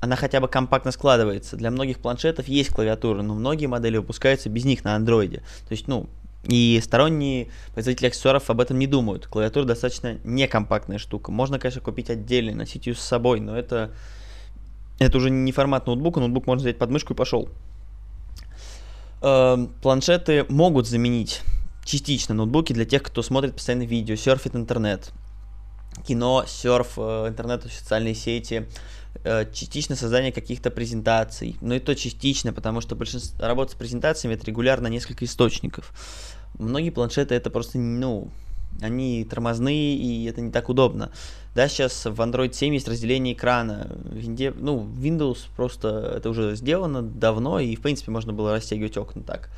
она 0.00 0.16
хотя 0.16 0.40
бы 0.40 0.48
компактно 0.48 0.90
складывается. 0.90 1.56
Для 1.56 1.70
многих 1.70 1.98
планшетов 1.98 2.48
есть 2.48 2.70
клавиатура, 2.70 3.20
но 3.20 3.34
многие 3.34 3.66
модели 3.66 3.98
выпускаются 3.98 4.48
без 4.48 4.64
них 4.64 4.84
на 4.84 4.96
андроиде. 4.96 5.42
То 5.68 5.72
есть, 5.72 5.86
ну, 5.86 6.08
и 6.44 6.80
сторонние 6.82 7.50
производители 7.74 8.06
аксессуаров 8.06 8.48
об 8.48 8.62
этом 8.62 8.78
не 8.78 8.86
думают. 8.86 9.26
Клавиатура 9.26 9.66
достаточно 9.66 10.16
некомпактная 10.24 10.96
штука. 10.96 11.30
Можно, 11.30 11.58
конечно, 11.58 11.82
купить 11.82 12.08
отдельно, 12.08 12.56
носить 12.56 12.86
ее 12.86 12.94
с 12.94 13.00
собой, 13.00 13.40
но 13.40 13.58
это, 13.58 13.92
это 15.00 15.16
уже 15.16 15.30
не 15.30 15.50
формат 15.50 15.86
ноутбука. 15.86 16.20
Ноутбук 16.20 16.46
можно 16.46 16.62
взять 16.62 16.78
под 16.78 16.90
мышку 16.90 17.14
и 17.14 17.16
пошел. 17.16 17.48
Эм, 19.22 19.68
планшеты 19.82 20.44
могут 20.48 20.86
заменить 20.86 21.40
частично 21.84 22.34
ноутбуки 22.34 22.72
для 22.72 22.84
тех, 22.84 23.02
кто 23.02 23.22
смотрит 23.22 23.54
постоянно 23.54 23.84
видео, 23.84 24.14
серфит 24.14 24.54
интернет, 24.54 25.10
кино, 26.06 26.44
серф, 26.46 26.94
э, 26.98 27.28
интернет, 27.28 27.64
социальные 27.64 28.14
сети, 28.14 28.68
э, 29.24 29.50
частично 29.52 29.96
создание 29.96 30.32
каких-то 30.32 30.70
презентаций. 30.70 31.56
Но 31.62 31.74
и 31.74 31.80
то 31.80 31.94
частично, 31.94 32.52
потому 32.52 32.82
что 32.82 32.94
большинство 32.94 33.46
работа 33.46 33.72
с 33.72 33.74
презентациями 33.74 34.34
это 34.34 34.46
регулярно 34.46 34.86
несколько 34.88 35.24
источников. 35.24 35.92
Многие 36.58 36.90
планшеты 36.90 37.34
это 37.34 37.48
просто, 37.48 37.78
ну, 37.78 38.30
они 38.80 39.24
тормозные, 39.24 39.96
и 39.96 40.24
это 40.26 40.40
не 40.40 40.50
так 40.50 40.68
удобно. 40.68 41.10
Да, 41.54 41.68
сейчас 41.68 42.04
в 42.04 42.20
Android 42.20 42.52
7 42.52 42.74
есть 42.74 42.88
разделение 42.88 43.34
экрана. 43.34 43.96
Винде, 44.04 44.52
ну, 44.56 44.84
Windows 44.84 45.38
просто 45.56 46.14
это 46.16 46.30
уже 46.30 46.54
сделано 46.56 47.02
давно, 47.02 47.58
и 47.58 47.74
в 47.74 47.82
принципе 47.82 48.10
можно 48.10 48.32
было 48.32 48.52
растягивать 48.52 48.96
окна 48.96 49.22
так. 49.22 49.50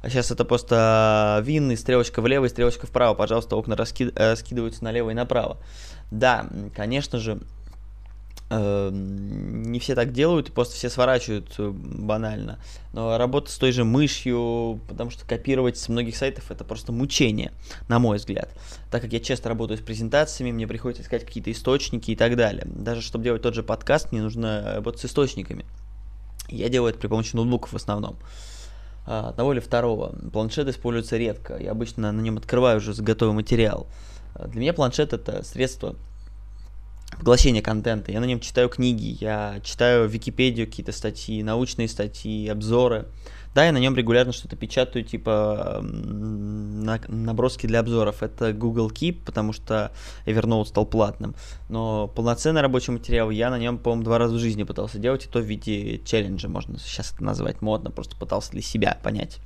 А 0.00 0.08
сейчас 0.08 0.30
это 0.30 0.44
просто 0.44 1.42
вин 1.44 1.72
и 1.72 1.76
стрелочка 1.76 2.22
влево 2.22 2.44
и 2.44 2.48
стрелочка 2.48 2.86
вправо. 2.86 3.14
Пожалуйста, 3.14 3.56
окна 3.56 3.74
раски... 3.74 4.12
раскидываются 4.14 4.84
налево 4.84 5.10
и 5.10 5.14
направо. 5.14 5.58
Да, 6.12 6.46
конечно 6.74 7.18
же, 7.18 7.40
не 8.50 9.78
все 9.78 9.94
так 9.94 10.12
делают, 10.12 10.48
и 10.48 10.52
просто 10.52 10.74
все 10.74 10.88
сворачивают 10.88 11.54
э, 11.58 11.70
банально. 11.70 12.58
Но 12.94 13.18
работа 13.18 13.50
с 13.50 13.58
той 13.58 13.72
же 13.72 13.84
мышью, 13.84 14.80
потому 14.88 15.10
что 15.10 15.26
копировать 15.26 15.76
с 15.76 15.88
многих 15.88 16.16
сайтов 16.16 16.50
это 16.50 16.64
просто 16.64 16.90
мучение, 16.90 17.52
на 17.88 17.98
мой 17.98 18.16
взгляд. 18.16 18.48
Так 18.90 19.02
как 19.02 19.12
я 19.12 19.20
часто 19.20 19.50
работаю 19.50 19.76
с 19.76 19.82
презентациями, 19.82 20.52
мне 20.52 20.66
приходится 20.66 21.02
искать 21.02 21.26
какие-то 21.26 21.52
источники 21.52 22.12
и 22.12 22.16
так 22.16 22.36
далее. 22.36 22.64
Даже 22.66 23.02
чтобы 23.02 23.24
делать 23.24 23.42
тот 23.42 23.54
же 23.54 23.62
подкаст, 23.62 24.12
мне 24.12 24.22
нужно 24.22 24.76
работать 24.76 25.02
с 25.02 25.04
источниками. 25.04 25.66
Я 26.48 26.70
делаю 26.70 26.90
это 26.90 26.98
при 26.98 27.08
помощи 27.08 27.36
ноутбуков 27.36 27.74
в 27.74 27.76
основном. 27.76 28.16
А, 29.06 29.28
одного 29.28 29.52
или 29.52 29.60
второго. 29.60 30.14
Планшет 30.32 30.68
используется 30.68 31.18
редко. 31.18 31.58
Я 31.58 31.72
обычно 31.72 32.12
на 32.12 32.20
нем 32.22 32.38
открываю 32.38 32.78
уже 32.78 32.94
готовый 33.02 33.34
материал. 33.34 33.86
Для 34.46 34.60
меня 34.60 34.72
планшет 34.72 35.12
это 35.12 35.42
средство 35.42 35.96
поглощение 37.18 37.62
контента. 37.62 38.12
Я 38.12 38.20
на 38.20 38.24
нем 38.24 38.40
читаю 38.40 38.68
книги, 38.68 39.16
я 39.20 39.60
читаю 39.62 40.08
Википедию 40.08 40.66
какие-то 40.66 40.92
статьи, 40.92 41.42
научные 41.42 41.88
статьи, 41.88 42.48
обзоры. 42.48 43.06
Да, 43.54 43.64
я 43.64 43.72
на 43.72 43.78
нем 43.78 43.96
регулярно 43.96 44.32
что-то 44.32 44.56
печатаю, 44.56 45.04
типа 45.04 45.80
на, 45.82 47.00
наброски 47.08 47.66
для 47.66 47.80
обзоров. 47.80 48.22
Это 48.22 48.52
Google 48.52 48.90
Keep, 48.90 49.24
потому 49.24 49.52
что 49.52 49.90
Evernote 50.26 50.66
стал 50.66 50.86
платным. 50.86 51.34
Но 51.68 52.06
полноценный 52.08 52.60
рабочий 52.60 52.92
материал 52.92 53.30
я 53.30 53.50
на 53.50 53.58
нем, 53.58 53.78
по-моему, 53.78 54.04
два 54.04 54.18
раза 54.18 54.36
в 54.36 54.38
жизни 54.38 54.62
пытался 54.62 54.98
делать, 54.98 55.26
и 55.26 55.28
то 55.28 55.40
в 55.40 55.44
виде 55.44 56.00
челленджа, 56.04 56.48
можно 56.48 56.78
сейчас 56.78 57.12
это 57.12 57.24
назвать 57.24 57.60
модно, 57.60 57.90
просто 57.90 58.16
пытался 58.16 58.52
для 58.52 58.62
себя 58.62 58.98
понять 59.02 59.40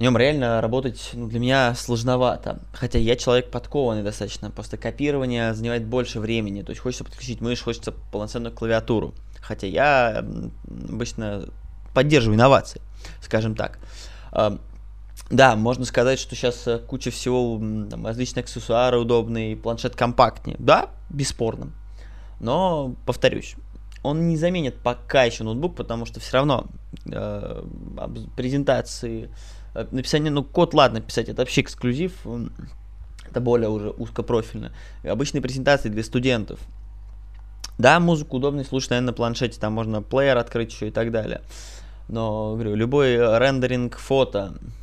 на 0.00 0.04
нем 0.04 0.16
реально 0.16 0.62
работать 0.62 1.10
ну, 1.12 1.26
для 1.26 1.38
меня 1.38 1.74
сложновато. 1.74 2.60
Хотя 2.72 2.98
я 2.98 3.16
человек 3.16 3.50
подкованный 3.50 4.02
достаточно. 4.02 4.50
Просто 4.50 4.78
копирование 4.78 5.52
занимает 5.52 5.84
больше 5.84 6.20
времени. 6.20 6.62
То 6.62 6.70
есть 6.70 6.80
хочется 6.80 7.04
подключить 7.04 7.42
мышь, 7.42 7.60
хочется 7.60 7.92
полноценную 7.92 8.50
клавиатуру. 8.50 9.12
Хотя 9.42 9.66
я 9.66 10.24
обычно 10.88 11.44
поддерживаю 11.92 12.36
инновации, 12.36 12.80
скажем 13.20 13.54
так. 13.54 13.78
Да, 14.32 15.54
можно 15.54 15.84
сказать, 15.84 16.18
что 16.18 16.34
сейчас 16.34 16.66
э, 16.66 16.78
куча 16.78 17.10
всего, 17.10 17.58
там, 17.88 18.04
различные 18.04 18.42
аксессуары 18.42 18.98
удобные, 18.98 19.54
планшет 19.54 19.94
компактнее. 19.94 20.56
Да, 20.58 20.88
бесспорно. 21.10 21.72
Но, 22.40 22.96
повторюсь, 23.06 23.54
он 24.02 24.26
не 24.28 24.36
заменит 24.36 24.76
пока 24.76 25.24
еще 25.24 25.44
ноутбук, 25.44 25.76
потому 25.76 26.04
что 26.04 26.18
все 26.18 26.38
равно 26.38 26.66
э, 27.06 27.64
презентации, 28.34 29.30
написание, 29.74 30.30
ну, 30.30 30.42
код, 30.44 30.74
ладно, 30.74 31.00
писать, 31.00 31.28
это 31.28 31.42
вообще 31.42 31.60
эксклюзив, 31.60 32.12
это 33.28 33.40
более 33.40 33.68
уже 33.68 33.90
узкопрофильно. 33.90 34.72
Обычные 35.04 35.40
презентации 35.40 35.88
для 35.88 36.02
студентов. 36.02 36.58
Да, 37.78 37.98
музыку 37.98 38.36
удобно 38.36 38.64
слушать, 38.64 38.90
наверное, 38.90 39.06
на 39.08 39.12
планшете, 39.12 39.58
там 39.58 39.72
можно 39.72 40.02
плеер 40.02 40.36
открыть 40.36 40.72
еще 40.72 40.88
и 40.88 40.90
так 40.90 41.10
далее. 41.10 41.40
Но, 42.08 42.54
говорю, 42.54 42.74
любой 42.74 43.16
рендеринг 43.16 43.96
фото, 43.96 44.54
э, 44.60 44.79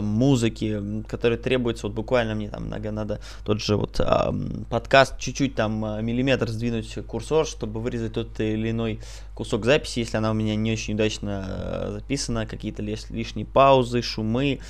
музыки, 0.00 1.02
которые 1.08 1.38
требуется, 1.38 1.86
вот 1.86 1.94
буквально 1.94 2.34
мне 2.34 2.48
там 2.48 2.68
надо, 2.68 2.90
надо 2.90 3.20
тот 3.44 3.60
же 3.60 3.76
вот 3.76 4.00
э, 4.00 4.32
подкаст 4.68 5.18
чуть-чуть 5.18 5.54
там 5.54 5.84
э, 5.84 6.02
миллиметр 6.02 6.48
сдвинуть 6.48 6.98
курсор, 7.06 7.46
чтобы 7.46 7.80
вырезать 7.80 8.12
тот 8.12 8.38
или 8.40 8.70
иной 8.70 9.00
кусок 9.34 9.64
записи, 9.64 10.00
если 10.00 10.16
она 10.16 10.30
у 10.30 10.34
меня 10.34 10.54
не 10.56 10.72
очень 10.72 10.94
удачно 10.94 11.46
э, 11.48 11.90
записана, 11.92 12.46
какие-то 12.46 12.82
лишние 12.82 13.46
паузы, 13.46 14.02
шумы, 14.02 14.60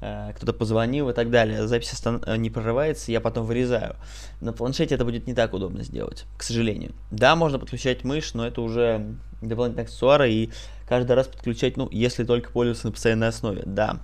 э, 0.00 0.32
кто-то 0.36 0.52
позвонил 0.52 1.10
и 1.10 1.12
так 1.12 1.30
далее. 1.30 1.66
Запись 1.66 1.92
остан- 1.92 2.22
э, 2.26 2.36
не 2.36 2.50
прорывается, 2.50 3.12
я 3.12 3.20
потом 3.20 3.46
вырезаю. 3.46 3.96
На 4.40 4.52
планшете 4.52 4.94
это 4.94 5.04
будет 5.04 5.26
не 5.26 5.34
так 5.34 5.52
удобно 5.52 5.82
сделать, 5.82 6.26
к 6.36 6.42
сожалению. 6.42 6.92
Да, 7.10 7.34
можно 7.36 7.58
подключать 7.58 8.04
мышь, 8.04 8.34
но 8.34 8.46
это 8.46 8.60
уже 8.60 9.16
дополнительные 9.42 9.84
аксессуары, 9.84 10.30
и 10.30 10.50
каждый 10.88 11.12
раз 11.12 11.28
подключать, 11.28 11.76
ну, 11.76 11.88
если 11.90 12.24
только 12.24 12.50
пользоваться 12.50 12.86
на 12.86 12.92
постоянной 12.92 13.28
основе, 13.28 13.62
да. 13.64 14.00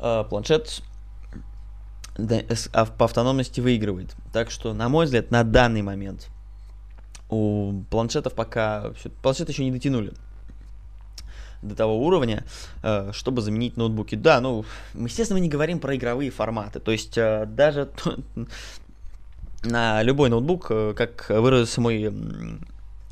Э, 0.00 0.24
планшет 0.28 0.82
а, 2.72 2.86
по 2.86 3.04
автономности 3.04 3.60
выигрывает. 3.60 4.14
Так 4.32 4.50
что, 4.50 4.72
на 4.72 4.88
мой 4.88 5.06
взгляд, 5.06 5.30
на 5.30 5.44
данный 5.44 5.82
момент 5.82 6.28
у 7.28 7.82
планшетов 7.90 8.34
пока... 8.34 8.92
Планшеты 9.22 9.52
еще 9.52 9.64
не 9.64 9.70
дотянули 9.70 10.12
до 11.62 11.74
того 11.74 11.98
уровня, 11.98 12.44
э, 12.82 13.10
чтобы 13.12 13.42
заменить 13.42 13.76
ноутбуки. 13.76 14.14
Да, 14.14 14.40
ну, 14.40 14.64
естественно, 14.94 15.38
мы 15.38 15.44
не 15.44 15.50
говорим 15.50 15.80
про 15.80 15.96
игровые 15.96 16.30
форматы. 16.30 16.78
То 16.78 16.92
есть 16.92 17.18
э, 17.18 17.46
даже 17.46 17.90
на 19.64 20.02
любой 20.02 20.30
ноутбук, 20.30 20.68
как 20.68 21.26
выразился 21.28 21.80
мой 21.80 22.12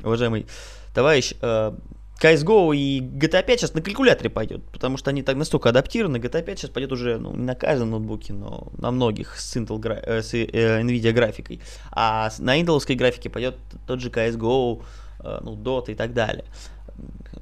уважаемый 0.03 0.47
товарищ, 0.93 1.33
CSGO 2.21 2.75
и 2.75 2.99
GTA 2.99 3.45
5 3.45 3.59
сейчас 3.59 3.73
на 3.73 3.81
калькуляторе 3.81 4.29
пойдет, 4.29 4.63
потому 4.71 4.97
что 4.97 5.11
они 5.11 5.21
так 5.21 5.35
настолько 5.35 5.69
адаптированы. 5.69 6.17
GTA 6.17 6.41
5 6.41 6.59
сейчас 6.59 6.71
пойдет 6.71 6.91
уже 6.91 7.17
ну, 7.17 7.35
не 7.35 7.43
на 7.43 7.55
каждом 7.55 7.91
ноутбуке, 7.91 8.33
но 8.33 8.71
на 8.77 8.91
многих 8.91 9.37
с, 9.39 9.55
Intel, 9.55 9.79
э, 10.03 10.21
с 10.21 10.33
э, 10.33 10.81
NVIDIA 10.81 11.11
графикой. 11.11 11.61
А 11.91 12.31
на 12.39 12.59
Intel 12.59 12.95
графике 12.95 13.29
пойдет 13.29 13.57
тот 13.85 14.01
же 14.01 14.09
CSGO, 14.09 14.81
э, 15.19 15.39
ну, 15.43 15.55
Dota 15.55 15.91
и 15.91 15.95
так 15.95 16.13
далее. 16.13 16.45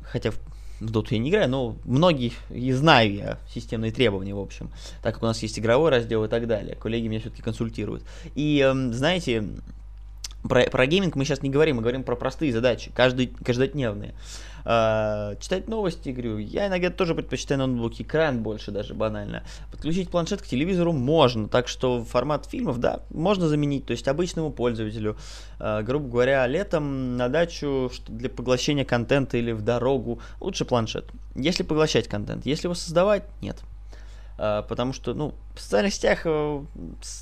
Хотя 0.04 0.32
в, 0.32 0.40
в 0.82 0.92
Dota 0.92 1.08
я 1.12 1.20
не 1.20 1.30
играю, 1.30 1.50
но 1.50 1.78
многие 1.86 2.34
и 2.50 2.74
знаю 2.74 3.14
я 3.14 3.40
системные 3.48 3.94
требования, 3.94 4.36
в 4.36 4.40
общем. 4.40 4.72
Так 5.02 5.14
как 5.14 5.24
у 5.24 5.26
нас 5.26 5.42
есть 5.42 5.58
игровой 5.58 5.90
раздел 5.90 6.26
и 6.26 6.28
так 6.28 6.48
далее. 6.48 6.76
Коллеги 6.76 7.08
меня 7.08 7.22
все-таки 7.22 7.42
консультируют. 7.42 8.04
И, 8.36 8.60
э, 8.60 8.74
знаете, 8.92 9.46
про, 10.48 10.64
про 10.70 10.86
гейминг 10.86 11.16
мы 11.16 11.26
сейчас 11.26 11.42
не 11.42 11.50
говорим, 11.50 11.78
мы 11.78 11.82
говорим 11.82 12.04
про 12.04 12.16
простые 12.16 12.52
задачи, 12.52 12.92
каждый, 12.94 13.28
каждодневные. 13.28 14.14
А, 14.68 15.36
читать 15.36 15.68
новости, 15.68 16.10
говорю, 16.10 16.40
я 16.40 16.68
иногда 16.68 16.90
тоже 16.90 17.14
предпочитаю 17.14 17.60
ноутбук, 17.60 18.02
экран 18.02 18.42
больше 18.42 18.72
даже 18.72 18.96
банально. 18.96 19.44
Подключить 19.72 20.10
планшет 20.10 20.42
к 20.42 20.48
телевизору 20.48 20.92
можно, 20.92 21.48
так 21.48 21.68
что 21.68 22.04
формат 22.04 22.48
фильмов, 22.48 22.80
да, 22.80 23.02
можно 23.12 23.48
заменить, 23.48 23.86
то 23.86 23.92
есть 23.92 24.08
обычному 24.08 24.52
пользователю, 24.52 25.18
э, 25.60 25.84
грубо 25.84 26.10
говоря, 26.10 26.48
летом 26.48 27.16
на 27.16 27.30
дачу 27.30 27.92
для 28.08 28.28
поглощения 28.28 28.86
контента 28.86 29.38
или 29.38 29.52
в 29.52 29.62
дорогу, 29.62 30.20
лучше 30.42 30.66
планшет. 30.66 31.06
Если 31.36 31.62
поглощать 31.62 32.08
контент, 32.08 32.48
если 32.48 32.66
его 32.66 32.74
создавать, 32.74 33.24
нет. 33.42 33.58
Uh, 34.38 34.68
потому 34.68 34.92
что, 34.92 35.14
ну, 35.14 35.34
в 35.56 35.62
социальных 35.62 35.94
сетях 35.94 36.26
uh, 36.26 36.66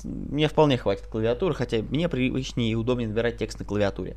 мне 0.02 0.48
вполне 0.48 0.76
хватит 0.76 1.06
клавиатуры, 1.06 1.54
хотя 1.54 1.76
мне 1.76 2.08
привычнее 2.08 2.72
и 2.72 2.74
удобнее 2.74 3.08
набирать 3.08 3.38
текст 3.38 3.60
на 3.60 3.64
клавиатуре. 3.64 4.16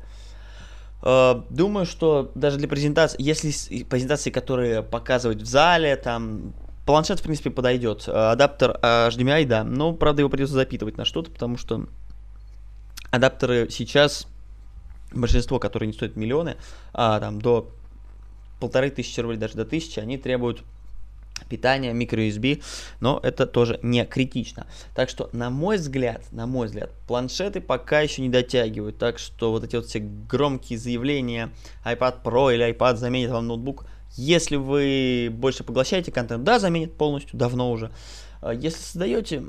Э, 1.02 1.42
думаю, 1.50 1.86
что 1.86 2.30
даже 2.34 2.58
для 2.58 2.68
презентации, 2.68 3.20
если 3.20 3.84
презентации, 3.84 4.30
которые 4.30 4.82
показывать 4.82 5.42
в 5.42 5.46
зале, 5.46 5.96
там 5.96 6.54
планшет, 6.86 7.20
в 7.20 7.22
принципе, 7.22 7.50
подойдет. 7.50 8.08
Адаптер 8.08 8.78
HDMI, 8.82 9.44
да, 9.46 9.64
но, 9.64 9.92
правда, 9.92 10.22
его 10.22 10.30
придется 10.30 10.54
запитывать 10.54 10.96
на 10.96 11.04
что-то, 11.04 11.30
потому 11.30 11.58
что 11.58 11.86
адаптеры 13.10 13.68
сейчас, 13.70 14.26
большинство, 15.12 15.58
которые 15.58 15.88
не 15.88 15.92
стоят 15.92 16.16
миллионы, 16.16 16.56
а, 16.92 17.20
там, 17.20 17.40
до 17.40 17.70
полторы 18.60 18.90
тысячи 18.90 19.20
рублей, 19.20 19.38
даже 19.38 19.54
до 19.54 19.64
тысячи, 19.64 20.00
они 20.00 20.18
требуют 20.18 20.64
питания, 21.48 21.92
microUSB, 21.92 22.62
но 23.00 23.20
это 23.22 23.46
тоже 23.46 23.78
не 23.82 24.04
критично. 24.04 24.66
Так 24.94 25.08
что, 25.08 25.28
на 25.32 25.50
мой 25.50 25.76
взгляд, 25.76 26.22
на 26.32 26.46
мой 26.46 26.66
взгляд, 26.66 26.90
планшеты 27.06 27.60
пока 27.60 28.00
еще 28.00 28.22
не 28.22 28.28
дотягивают, 28.28 28.98
так 28.98 29.18
что 29.18 29.50
вот 29.50 29.64
эти 29.64 29.76
вот 29.76 29.86
все 29.86 30.00
громкие 30.00 30.78
заявления 30.78 31.50
iPad 31.84 32.22
Pro 32.22 32.54
или 32.54 32.72
iPad 32.72 32.96
заменит 32.96 33.30
вам 33.30 33.46
ноутбук, 33.46 33.86
если 34.16 34.56
вы 34.56 35.28
больше 35.30 35.64
поглощаете 35.64 36.10
контент, 36.10 36.44
да, 36.44 36.58
заменит 36.58 36.94
полностью, 36.94 37.38
давно 37.38 37.70
уже. 37.70 37.90
А 38.40 38.54
если 38.54 38.78
создаете, 38.78 39.42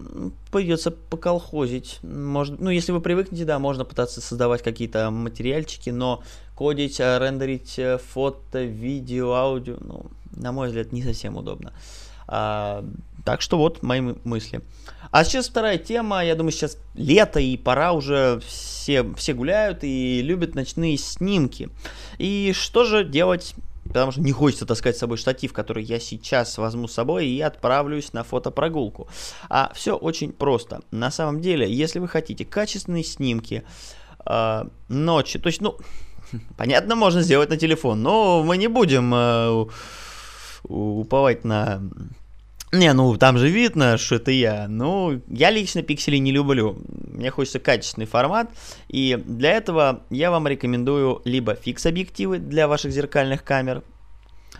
придется 0.51 0.89
поколхозить. 0.89 1.99
Может, 2.01 2.59
ну, 2.59 2.71
если 2.71 2.91
вы 2.91 3.01
привыкнете, 3.01 3.45
да, 3.45 3.59
можно 3.59 3.85
пытаться 3.85 4.19
создавать 4.19 4.63
какие-то 4.63 5.11
материальчики, 5.11 5.91
но 5.91 6.23
кодить, 6.55 6.99
а, 6.99 7.19
рендерить 7.19 7.77
э, 7.77 7.99
фото, 7.99 8.63
видео, 8.63 9.33
аудио, 9.33 9.77
ну, 9.79 10.07
на 10.39 10.51
мой 10.51 10.67
взгляд, 10.67 10.91
не 10.91 11.03
совсем 11.03 11.37
удобно. 11.37 11.73
А, 12.27 12.85
так 13.25 13.41
что 13.41 13.57
вот 13.57 13.83
мои 13.83 14.01
мысли. 14.23 14.61
А 15.11 15.23
сейчас 15.23 15.49
вторая 15.49 15.77
тема. 15.77 16.23
Я 16.23 16.35
думаю, 16.35 16.51
сейчас 16.51 16.77
лето 16.93 17.39
и 17.39 17.57
пора 17.57 17.93
уже 17.93 18.39
все, 18.45 19.03
все 19.15 19.33
гуляют 19.33 19.83
и 19.83 20.21
любят 20.21 20.55
ночные 20.55 20.97
снимки. 20.97 21.69
И 22.17 22.53
что 22.53 22.85
же 22.85 23.03
делать 23.03 23.55
потому 23.89 24.11
что 24.11 24.21
не 24.21 24.31
хочется 24.31 24.67
таскать 24.67 24.95
с 24.95 24.99
собой 24.99 25.17
штатив, 25.17 25.51
который 25.51 25.83
я 25.83 25.99
сейчас 25.99 26.57
возьму 26.59 26.87
с 26.87 26.93
собой 26.93 27.27
и 27.27 27.41
отправлюсь 27.41 28.13
на 28.13 28.23
фотопрогулку. 28.23 29.07
А 29.49 29.71
все 29.73 29.95
очень 29.95 30.31
просто. 30.31 30.81
На 30.91 31.09
самом 31.09 31.41
деле, 31.41 31.71
если 31.71 31.97
вы 31.97 32.07
хотите 32.07 32.45
качественные 32.45 33.03
снимки 33.03 33.63
э, 34.27 34.63
ночью, 34.89 35.41
то 35.41 35.47
есть, 35.47 35.61
ну, 35.61 35.77
понятно, 36.57 36.95
можно 36.95 37.23
сделать 37.23 37.49
на 37.49 37.57
телефон, 37.57 38.03
но 38.03 38.43
мы 38.43 38.57
не 38.57 38.67
будем 38.67 39.11
э, 39.13 39.65
уповать 40.63 41.43
на 41.43 41.81
не, 42.71 42.93
ну 42.93 43.17
там 43.17 43.39
же 43.39 43.49
видно, 43.49 43.97
что 43.97 44.15
это 44.15 44.29
я. 44.29 44.67
Ну, 44.67 45.21
я 45.27 45.49
лично 45.49 45.81
пиксели 45.81 46.17
не 46.17 46.31
люблю. 46.31 46.77
Мне 46.87 47.31
хочется 47.31 47.59
качественный 47.59 48.05
формат. 48.05 48.51
И 48.87 49.17
для 49.25 49.53
этого 49.53 50.03
я 50.11 50.29
вам 50.29 50.47
рекомендую 50.47 51.21
либо 51.25 51.55
фикс-объективы 51.55 52.37
для 52.37 52.67
ваших 52.67 52.91
зеркальных 52.91 53.43
камер. 53.43 53.81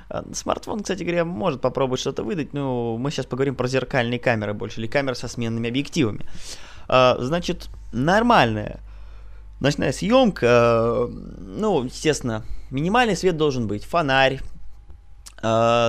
А, 0.09 0.25
смартфон, 0.33 0.81
кстати 0.81 1.03
говоря, 1.03 1.23
может 1.23 1.61
попробовать 1.61 1.99
что-то 1.99 2.23
выдать, 2.23 2.51
но 2.51 2.97
мы 2.97 3.11
сейчас 3.11 3.27
поговорим 3.27 3.53
про 3.53 3.67
зеркальные 3.67 4.19
камеры 4.19 4.55
больше, 4.55 4.81
или 4.81 4.87
камеры 4.87 5.15
со 5.15 5.27
сменными 5.27 5.69
объективами. 5.69 6.25
А, 6.87 7.15
значит, 7.19 7.69
нормальная 7.93 8.79
ночная 9.59 9.91
съемка, 9.91 11.07
ну, 11.09 11.83
естественно, 11.83 12.43
минимальный 12.71 13.15
свет 13.15 13.37
должен 13.37 13.67
быть, 13.67 13.83
фонарь, 13.83 14.39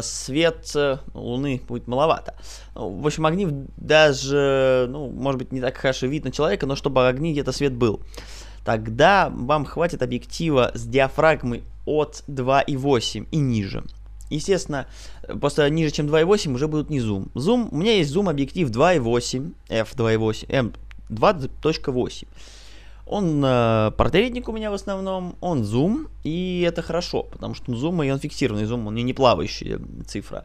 свет 0.02 0.70
э, 0.74 0.98
Луны 1.14 1.60
будет 1.66 1.88
маловато. 1.88 2.34
В 2.74 3.06
общем, 3.06 3.26
огни 3.26 3.48
даже, 3.76 4.86
ну, 4.88 5.10
может 5.10 5.38
быть, 5.38 5.52
не 5.52 5.60
так 5.60 5.76
хорошо 5.76 6.06
видно 6.06 6.30
человека, 6.30 6.66
но 6.66 6.76
чтобы 6.76 7.08
огни 7.08 7.32
где-то 7.32 7.52
свет 7.52 7.72
был. 7.72 8.00
Тогда 8.64 9.30
вам 9.30 9.64
хватит 9.64 10.02
объектива 10.02 10.70
с 10.74 10.84
диафрагмой 10.84 11.64
от 11.86 12.22
2,8 12.28 13.26
и 13.30 13.36
ниже. 13.38 13.84
Естественно, 14.28 14.86
просто 15.40 15.68
ниже, 15.68 15.90
чем 15.90 16.06
2.8 16.06 16.54
уже 16.54 16.68
будут 16.68 16.88
не 16.88 17.00
зум. 17.00 17.30
Зум, 17.34 17.68
у 17.72 17.76
меня 17.76 17.96
есть 17.96 18.10
зум 18.10 18.28
объектив 18.28 18.70
2.8, 18.70 19.52
f2.8, 19.68 20.74
m2.8. 21.10 22.28
Он 23.10 23.42
э, 23.44 23.90
портретник 23.96 24.48
у 24.48 24.52
меня 24.52 24.70
в 24.70 24.74
основном, 24.74 25.34
он 25.40 25.64
зум, 25.64 26.06
и 26.22 26.64
это 26.64 26.80
хорошо, 26.80 27.24
потому 27.24 27.54
что 27.54 27.74
зум, 27.74 28.00
и 28.04 28.10
он 28.10 28.20
фиксированный 28.20 28.66
зум, 28.66 28.86
он 28.86 28.94
не 28.94 29.12
плавающая 29.12 29.80
цифра. 30.06 30.44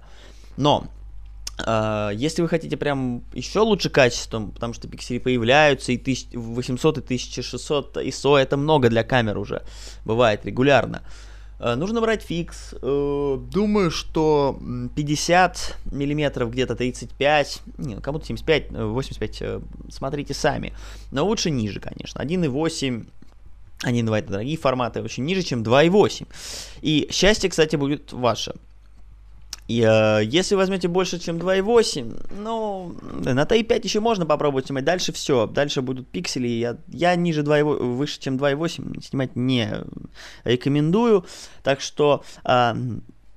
Но 0.58 0.88
Uh, 1.58 2.14
если 2.14 2.42
вы 2.42 2.50
хотите 2.50 2.76
прям 2.76 3.24
еще 3.34 3.62
лучше 3.62 3.90
качеством, 3.90 4.52
потому 4.52 4.74
что 4.74 4.90
пиксели 4.90 5.20
появляются, 5.20 5.94
и 5.94 5.96
1800, 5.96 6.98
и 6.98 7.00
1600 7.00 7.96
ISO 7.96 8.36
это 8.38 8.58
много 8.58 8.90
для 8.90 9.06
камер 9.06 9.38
уже, 9.38 9.64
бывает 10.04 10.46
регулярно. 10.46 10.98
Uh, 10.98 11.35
нужно 11.60 12.02
брать 12.02 12.22
фикс. 12.22 12.74
Uh, 12.82 13.38
думаю, 13.38 13.92
что 13.92 14.60
50 14.96 15.78
миллиметров, 15.92 16.52
где-то 16.52 16.76
35, 16.76 17.62
не, 17.78 17.96
ну, 17.96 18.02
кому-то 18.02 18.26
75, 18.26 18.72
85, 18.72 19.42
uh, 19.42 19.64
смотрите 19.90 20.34
сами. 20.34 20.74
Но 21.12 21.26
лучше 21.26 21.52
ниже, 21.52 21.80
конечно. 21.80 22.20
1.8 22.20 23.06
1.2 23.84 24.18
это 24.18 24.32
дорогие 24.32 24.58
форматы, 24.58 25.02
очень 25.02 25.26
ниже, 25.26 25.44
чем 25.44 25.64
2.8. 25.64 26.28
И 26.82 27.08
счастье, 27.12 27.50
кстати, 27.50 27.76
будет 27.76 28.14
ваше. 28.14 28.56
И 29.68 29.82
э, 29.82 30.24
если 30.24 30.56
возьмете 30.56 30.88
больше, 30.88 31.20
чем 31.20 31.38
2.8, 31.38 32.28
ну, 32.38 32.96
на 33.24 33.44
T5 33.44 33.82
еще 33.84 34.00
можно 34.00 34.26
попробовать 34.26 34.68
снимать. 34.68 34.86
Дальше 34.86 35.12
все. 35.12 35.48
Дальше 35.48 35.82
будут 35.82 36.08
пиксели. 36.08 36.48
Я, 36.48 36.78
я 36.88 37.16
ниже 37.16 37.42
2, 37.42 37.64
выше, 37.64 38.20
чем 38.20 38.38
2.8 38.38 39.02
снимать 39.02 39.36
не 39.36 39.70
рекомендую. 40.44 41.26
Так 41.64 41.82
что 41.82 42.24
э, 42.44 42.74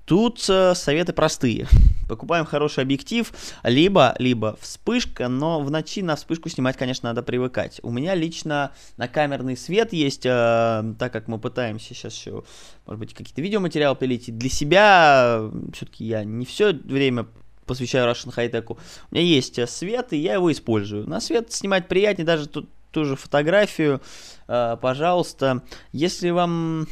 Тут 0.08 0.42
э, 0.48 0.74
советы 0.74 1.12
простые. 1.12 1.68
Покупаем 2.08 2.46
хороший 2.46 2.82
объектив, 2.82 3.30
либо, 3.62 4.16
либо 4.18 4.56
вспышка, 4.58 5.28
но 5.28 5.60
в 5.60 5.70
ночи 5.70 6.02
на 6.02 6.16
вспышку 6.16 6.48
снимать, 6.48 6.78
конечно, 6.78 7.10
надо 7.10 7.22
привыкать. 7.22 7.78
У 7.82 7.90
меня 7.90 8.14
лично 8.14 8.72
на 8.96 9.06
камерный 9.06 9.54
свет 9.54 9.92
есть, 9.92 10.24
э, 10.24 10.94
так 10.98 11.12
как 11.12 11.28
мы 11.28 11.38
пытаемся 11.38 11.88
сейчас 11.92 12.14
еще, 12.14 12.42
может 12.86 13.00
быть, 13.00 13.12
какие-то 13.12 13.42
видеоматериалы 13.42 13.96
пилить. 13.96 14.34
Для 14.34 14.48
себя, 14.48 15.42
все-таки 15.74 16.06
я 16.06 16.24
не 16.24 16.46
все 16.46 16.72
время 16.72 17.26
посвящаю 17.66 18.10
Russian 18.10 18.34
High 18.34 18.50
Tech. 18.50 18.64
У 18.66 19.14
меня 19.14 19.22
есть 19.22 19.58
э, 19.58 19.66
свет, 19.66 20.14
и 20.14 20.16
я 20.16 20.32
его 20.32 20.50
использую. 20.50 21.06
На 21.06 21.20
свет 21.20 21.52
снимать 21.52 21.86
приятнее, 21.86 22.24
даже 22.24 22.48
тут 22.48 22.66
ту 22.92 23.04
же 23.04 23.14
фотографию, 23.14 24.00
э, 24.48 24.78
пожалуйста. 24.80 25.62
Если 25.92 26.30
вам 26.30 26.88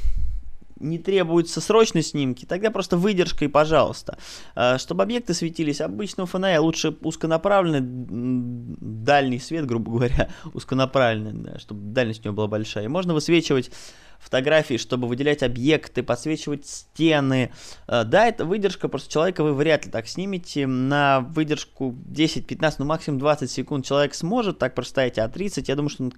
не 0.78 0.98
требуются 0.98 1.60
срочные 1.60 2.02
снимки, 2.02 2.44
тогда 2.44 2.70
просто 2.70 2.96
выдержка 2.96 3.44
и 3.44 3.48
пожалуйста. 3.48 4.18
А, 4.54 4.78
чтобы 4.78 5.02
объекты 5.02 5.34
светились, 5.34 5.80
обычного 5.80 6.26
фонаря 6.26 6.60
лучше 6.60 6.96
узконаправленный 7.00 7.80
дальний 7.82 9.38
свет, 9.38 9.66
грубо 9.66 9.92
говоря, 9.92 10.30
узконаправленный, 10.54 11.32
да, 11.32 11.58
чтобы 11.58 11.92
дальность 11.92 12.20
у 12.24 12.28
него 12.28 12.36
была 12.36 12.48
большая. 12.48 12.84
И 12.84 12.88
можно 12.88 13.14
высвечивать 13.14 13.70
фотографии, 14.18 14.76
чтобы 14.76 15.08
выделять 15.08 15.42
объекты, 15.42 16.02
подсвечивать 16.02 16.66
стены. 16.66 17.52
А, 17.86 18.04
да, 18.04 18.26
это 18.26 18.44
выдержка, 18.44 18.88
просто 18.88 19.10
человека 19.12 19.42
вы 19.44 19.54
вряд 19.54 19.86
ли 19.86 19.90
так 19.90 20.06
снимете. 20.08 20.66
На 20.66 21.20
выдержку 21.20 21.96
10-15, 22.10 22.74
ну 22.78 22.84
максимум 22.84 23.18
20 23.18 23.50
секунд 23.50 23.84
человек 23.84 24.14
сможет 24.14 24.58
так 24.58 24.74
простоять, 24.74 25.18
а 25.18 25.28
30, 25.28 25.68
я 25.68 25.74
думаю, 25.74 25.90
что 25.90 26.04
он 26.04 26.12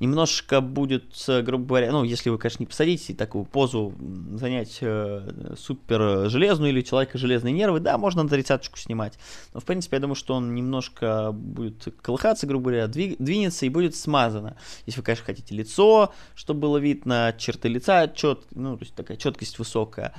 немножко 0.00 0.60
будет, 0.60 1.04
э, 1.28 1.42
грубо 1.42 1.66
говоря, 1.66 1.92
ну, 1.92 2.02
если 2.02 2.30
вы, 2.30 2.38
конечно, 2.38 2.62
не 2.62 2.66
посадите 2.66 3.14
такую 3.14 3.44
позу, 3.44 3.94
занять 4.34 4.78
э, 4.80 5.54
супер 5.56 6.28
железную 6.30 6.72
или 6.72 6.80
человека 6.80 7.18
железные 7.18 7.52
нервы, 7.52 7.80
да, 7.80 7.98
можно 7.98 8.22
на 8.22 8.28
тридцаточку 8.28 8.78
снимать. 8.78 9.18
Но, 9.52 9.60
в 9.60 9.64
принципе, 9.64 9.96
я 9.96 10.00
думаю, 10.00 10.16
что 10.16 10.34
он 10.34 10.54
немножко 10.54 11.32
будет 11.32 11.94
колыхаться, 12.00 12.46
грубо 12.46 12.70
говоря, 12.70 12.86
двиг, 12.88 13.16
двинется 13.18 13.66
и 13.66 13.68
будет 13.68 13.94
смазано. 13.94 14.56
Если 14.86 15.00
вы, 15.00 15.04
конечно, 15.04 15.26
хотите 15.26 15.54
лицо, 15.54 16.12
чтобы 16.34 16.60
было 16.60 16.78
видно, 16.78 17.34
черты 17.38 17.68
лица, 17.68 18.08
чет, 18.08 18.46
ну, 18.52 18.76
то 18.76 18.84
есть 18.84 18.94
такая 18.94 19.18
четкость 19.18 19.58
высокая. 19.58 20.14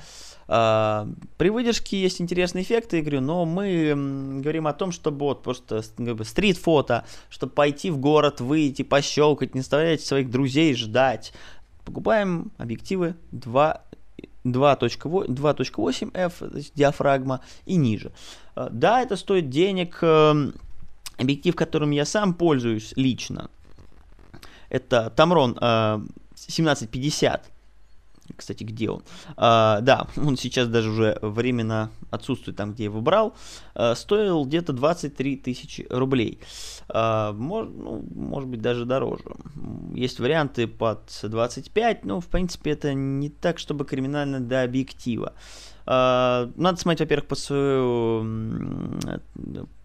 А, 0.54 1.08
при 1.38 1.48
выдержке 1.48 1.98
есть 1.98 2.20
интересные 2.20 2.62
эффекты, 2.62 2.98
я 2.98 3.02
говорю, 3.02 3.22
но 3.22 3.46
мы 3.46 3.94
говорим 4.42 4.66
о 4.66 4.74
том, 4.74 4.92
чтобы 4.92 5.20
вот 5.20 5.42
просто 5.42 5.82
как 5.96 6.14
бы, 6.14 6.26
стрит-фото, 6.26 7.06
чтобы 7.30 7.54
пойти 7.54 7.90
в 7.90 7.96
город, 7.96 8.42
выйти, 8.42 8.82
пощелкать, 8.82 9.54
не 9.54 9.62
заставлять 9.62 10.02
своих 10.02 10.30
друзей 10.30 10.74
ждать. 10.74 11.32
Покупаем 11.86 12.52
объективы 12.58 13.14
2 13.30 13.80
2.8f, 14.44 16.70
диафрагма 16.74 17.40
и 17.64 17.76
ниже. 17.76 18.12
А, 18.54 18.68
да, 18.70 19.00
это 19.00 19.16
стоит 19.16 19.48
денег. 19.48 20.00
Эм, 20.02 20.52
объектив, 21.16 21.56
которым 21.56 21.92
я 21.92 22.04
сам 22.04 22.34
пользуюсь 22.34 22.92
лично, 22.96 23.48
это 24.68 25.10
Tamron 25.16 25.52
1750 25.52 27.46
э, 27.46 27.51
кстати, 28.36 28.64
где 28.64 28.90
он? 28.90 29.02
А, 29.36 29.80
да, 29.80 30.06
он 30.16 30.36
сейчас 30.36 30.68
даже 30.68 30.90
уже 30.90 31.18
временно 31.22 31.90
отсутствует 32.10 32.56
там, 32.56 32.72
где 32.72 32.84
я 32.84 32.90
его 32.90 33.00
брал. 33.00 33.34
А, 33.74 33.94
стоил 33.94 34.44
где-то 34.44 34.72
23 34.72 35.36
тысячи 35.36 35.86
рублей. 35.90 36.38
А, 36.88 37.32
мож, 37.32 37.68
ну, 37.68 38.04
может 38.14 38.48
быть, 38.48 38.60
даже 38.60 38.84
дороже. 38.84 39.24
Есть 39.94 40.20
варианты 40.20 40.66
под 40.66 41.00
25, 41.22 42.04
но, 42.04 42.20
в 42.20 42.26
принципе, 42.26 42.72
это 42.72 42.94
не 42.94 43.28
так, 43.28 43.58
чтобы 43.58 43.84
криминально 43.84 44.40
до 44.40 44.62
объектива. 44.62 45.32
А, 45.86 46.50
надо 46.56 46.80
смотреть, 46.80 47.00
во-первых, 47.00 47.28
под 47.28 47.38
свою 47.38 48.20
м, 48.20 49.00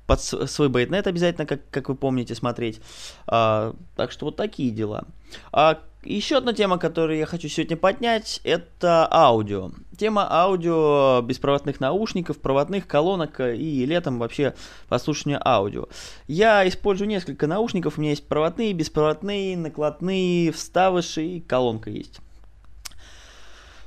под 0.08 0.22
свой 0.22 0.70
бейтнет 0.70 1.06
обязательно, 1.06 1.46
как, 1.46 1.70
как 1.70 1.90
вы 1.90 1.96
помните, 1.96 2.34
смотреть. 2.34 2.82
А, 3.28 3.76
так 3.96 4.12
что 4.12 4.26
вот 4.26 4.38
такие 4.38 4.72
дела. 4.72 5.04
А, 5.52 5.80
еще 6.16 6.38
одна 6.38 6.54
тема, 6.54 6.78
которую 6.78 7.18
я 7.18 7.26
хочу 7.26 7.48
сегодня 7.48 7.76
поднять, 7.76 8.40
это 8.44 9.08
аудио. 9.12 9.72
Тема 9.98 10.28
аудио, 10.30 11.22
беспроводных 11.22 11.80
наушников, 11.80 12.38
проводных 12.38 12.88
колонок 12.88 13.40
и 13.40 13.86
летом 13.86 14.20
вообще 14.20 14.54
послушивания 14.88 15.42
аудио. 15.44 15.88
Я 16.28 16.68
использую 16.68 17.08
несколько 17.08 17.48
наушников, 17.48 17.98
у 17.98 18.02
меня 18.02 18.12
есть 18.12 18.28
проводные, 18.28 18.74
беспроводные, 18.74 19.58
накладные, 19.58 20.52
вставыши 20.52 21.26
и 21.26 21.42
колонка 21.42 21.90
есть. 21.90 22.20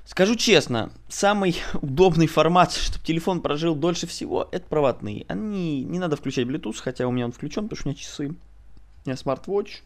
Скажу 0.04 0.34
честно, 0.34 0.90
самый 1.08 1.56
удобный 1.80 2.26
формат, 2.26 2.72
чтобы 2.72 3.04
телефон 3.04 3.40
прожил 3.40 3.76
дольше 3.76 4.08
всего, 4.08 4.48
это 4.50 4.66
проводные. 4.66 5.24
Они 5.28 5.84
не 5.84 6.00
надо 6.00 6.16
включать 6.16 6.46
Bluetooth, 6.46 6.78
хотя 6.82 7.06
у 7.06 7.12
меня 7.12 7.26
он 7.26 7.32
включен, 7.32 7.68
потому 7.68 7.78
что 7.78 7.88
у 7.88 7.92
меня 7.92 8.00
часы. 8.00 8.28
У 8.28 9.08
меня 9.08 9.16
смарт-вотч, 9.16 9.82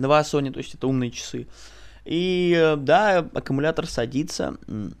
два 0.00 0.20
Sony, 0.22 0.50
то 0.50 0.58
есть 0.58 0.74
это 0.74 0.86
умные 0.86 1.10
часы. 1.10 1.46
И 2.04 2.54
э, 2.56 2.76
да, 2.76 3.18
аккумулятор 3.18 3.86
садится. 3.86 4.56
м, 4.68 4.94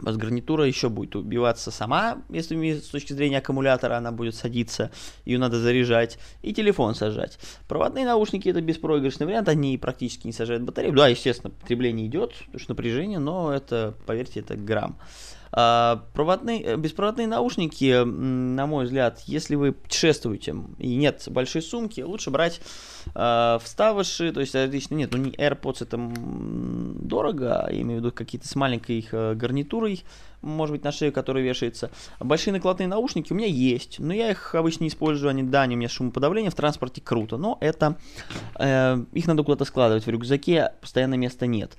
Бас-гарнитура 0.00 0.64
еще 0.66 0.88
будет 0.88 1.14
убиваться 1.14 1.70
сама, 1.70 2.22
если 2.28 2.80
с 2.80 2.88
точки 2.88 3.12
зрения 3.12 3.38
аккумулятора 3.38 3.98
она 3.98 4.10
будет 4.10 4.34
садиться, 4.34 4.90
ее 5.24 5.38
надо 5.38 5.60
заряжать, 5.60 6.18
и 6.42 6.52
телефон 6.52 6.96
сажать. 6.96 7.38
Проводные 7.68 8.04
наушники 8.04 8.48
это 8.48 8.60
беспроигрышный 8.60 9.26
вариант, 9.26 9.48
они 9.48 9.78
практически 9.78 10.26
не 10.26 10.32
сажают 10.32 10.64
батарею. 10.64 10.92
Да, 10.94 11.06
естественно, 11.06 11.50
потребление 11.50 12.06
идет, 12.08 12.34
потому 12.46 12.58
что 12.58 12.70
напряжение, 12.72 13.20
но 13.20 13.52
это, 13.52 13.94
поверьте, 14.06 14.40
это 14.40 14.56
грамм. 14.56 14.98
А, 15.54 16.04
проводные, 16.14 16.62
э, 16.62 16.76
беспроводные 16.76 17.26
наушники, 17.26 18.04
на 18.04 18.66
мой 18.66 18.86
взгляд, 18.86 19.20
если 19.26 19.54
вы 19.54 19.72
путешествуете 19.72 20.56
и 20.78 20.96
нет 20.96 21.24
большой 21.26 21.60
сумки, 21.60 22.00
лучше 22.00 22.30
брать 22.30 22.62
а, 23.14 23.58
вставыши, 23.62 24.32
то 24.32 24.40
есть 24.40 24.54
отлично 24.54 24.94
нет, 24.94 25.10
ну 25.12 25.18
не 25.18 25.30
AirPods 25.32 25.82
это 25.82 25.98
дорого, 27.06 27.68
я 27.70 27.82
имею 27.82 28.00
в 28.00 28.04
виду 28.04 28.12
какие-то 28.12 28.48
с 28.48 28.54
маленькой 28.54 28.98
их 28.98 29.12
э, 29.12 29.34
гарнитурой, 29.34 30.04
может 30.40 30.74
быть 30.74 30.84
на 30.84 30.90
шею, 30.90 31.12
которая 31.12 31.44
вешается. 31.44 31.90
Большие 32.18 32.52
накладные 32.52 32.88
наушники 32.88 33.32
у 33.32 33.36
меня 33.36 33.46
есть, 33.46 33.98
но 33.98 34.14
я 34.14 34.30
их 34.30 34.54
обычно 34.54 34.84
не 34.84 34.88
использую, 34.88 35.28
они, 35.30 35.42
да, 35.42 35.62
они 35.62 35.74
у 35.74 35.78
меня 35.78 35.88
шумоподавление, 35.88 36.50
в 36.50 36.54
транспорте 36.54 37.02
круто, 37.02 37.36
но 37.36 37.58
это, 37.60 37.98
э, 38.58 39.04
их 39.12 39.26
надо 39.26 39.42
куда-то 39.42 39.66
складывать 39.66 40.06
в 40.06 40.08
рюкзаке, 40.08 40.72
постоянно 40.80 41.14
места 41.14 41.46
нет. 41.46 41.76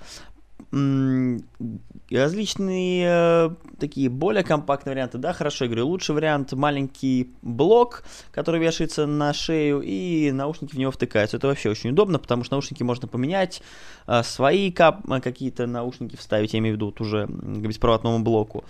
Различные 2.10 3.06
э, 3.08 3.50
такие 3.78 4.08
более 4.08 4.44
компактные 4.44 4.94
варианты, 4.94 5.18
да, 5.18 5.32
хорошо, 5.32 5.64
я 5.64 5.68
говорю, 5.68 5.86
лучший 5.86 6.14
вариант 6.14 6.52
маленький 6.52 7.30
блок, 7.42 8.04
который 8.30 8.60
вешается 8.60 9.06
на 9.06 9.32
шею, 9.32 9.80
и 9.82 10.30
наушники 10.32 10.74
в 10.74 10.78
него 10.78 10.90
втыкаются. 10.90 11.36
Это 11.36 11.46
вообще 11.46 11.70
очень 11.70 11.90
удобно, 11.90 12.18
потому 12.18 12.44
что 12.44 12.54
наушники 12.54 12.82
можно 12.82 13.08
поменять, 13.08 13.62
а, 14.06 14.22
свои 14.22 14.70
кап- 14.70 15.06
какие-то 15.22 15.66
наушники 15.66 16.16
вставить, 16.16 16.52
я 16.52 16.58
имею 16.58 16.74
в 16.74 16.76
виду 16.76 16.86
вот 16.86 17.00
уже 17.00 17.26
к 17.26 17.30
беспроводному 17.66 18.20
блоку. 18.20 18.64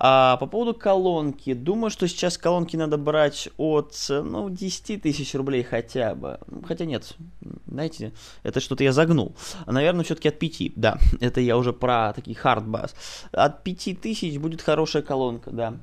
А 0.00 0.36
по 0.36 0.46
поводу 0.46 0.74
колонки, 0.78 1.54
думаю, 1.54 1.90
что 1.90 2.06
сейчас 2.06 2.38
колонки 2.38 2.76
надо 2.76 2.96
брать 2.96 3.48
от, 3.56 3.94
э, 4.08 4.22
ну, 4.22 4.48
10 4.48 5.02
тысяч 5.02 5.34
рублей 5.34 5.64
хотя 5.64 6.14
бы. 6.14 6.38
Хотя 6.64 6.84
нет, 6.84 7.16
знаете, 7.66 8.12
это 8.44 8.60
что-то 8.60 8.84
я 8.84 8.92
загнул. 8.92 9.34
Наверное, 9.66 10.04
все-таки 10.04 10.28
от 10.28 10.38
5, 10.38 10.72
да. 10.76 10.98
Это 11.20 11.40
я 11.40 11.56
уже 11.56 11.72
про 11.72 12.12
такие 12.12 12.36
хардбас. 12.36 12.94
От 13.32 13.64
5 13.64 14.00
тысяч 14.00 14.38
будет 14.38 14.62
хорошая 14.62 15.02
колонка, 15.02 15.50
да. 15.50 15.74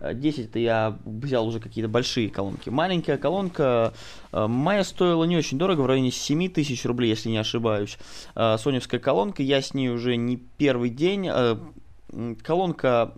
Э, 0.00 0.14
10 0.14 0.46
это 0.46 0.58
я 0.58 0.98
взял 1.04 1.46
уже 1.46 1.60
какие-то 1.60 1.88
большие 1.88 2.28
колонки. 2.28 2.70
Маленькая 2.70 3.18
колонка 3.18 3.92
э, 4.32 4.46
моя 4.46 4.82
стоила 4.82 5.24
не 5.24 5.36
очень 5.36 5.58
дорого, 5.58 5.82
в 5.82 5.86
районе 5.86 6.10
7 6.10 6.50
тысяч 6.50 6.84
рублей, 6.84 7.10
если 7.10 7.28
не 7.28 7.38
ошибаюсь. 7.38 7.98
Э, 8.34 8.56
Соневская 8.58 8.98
колонка, 8.98 9.42
я 9.42 9.62
с 9.62 9.74
ней 9.74 9.90
уже 9.90 10.16
не 10.16 10.36
первый 10.36 10.90
день. 10.90 11.28
Колонка 12.42 13.14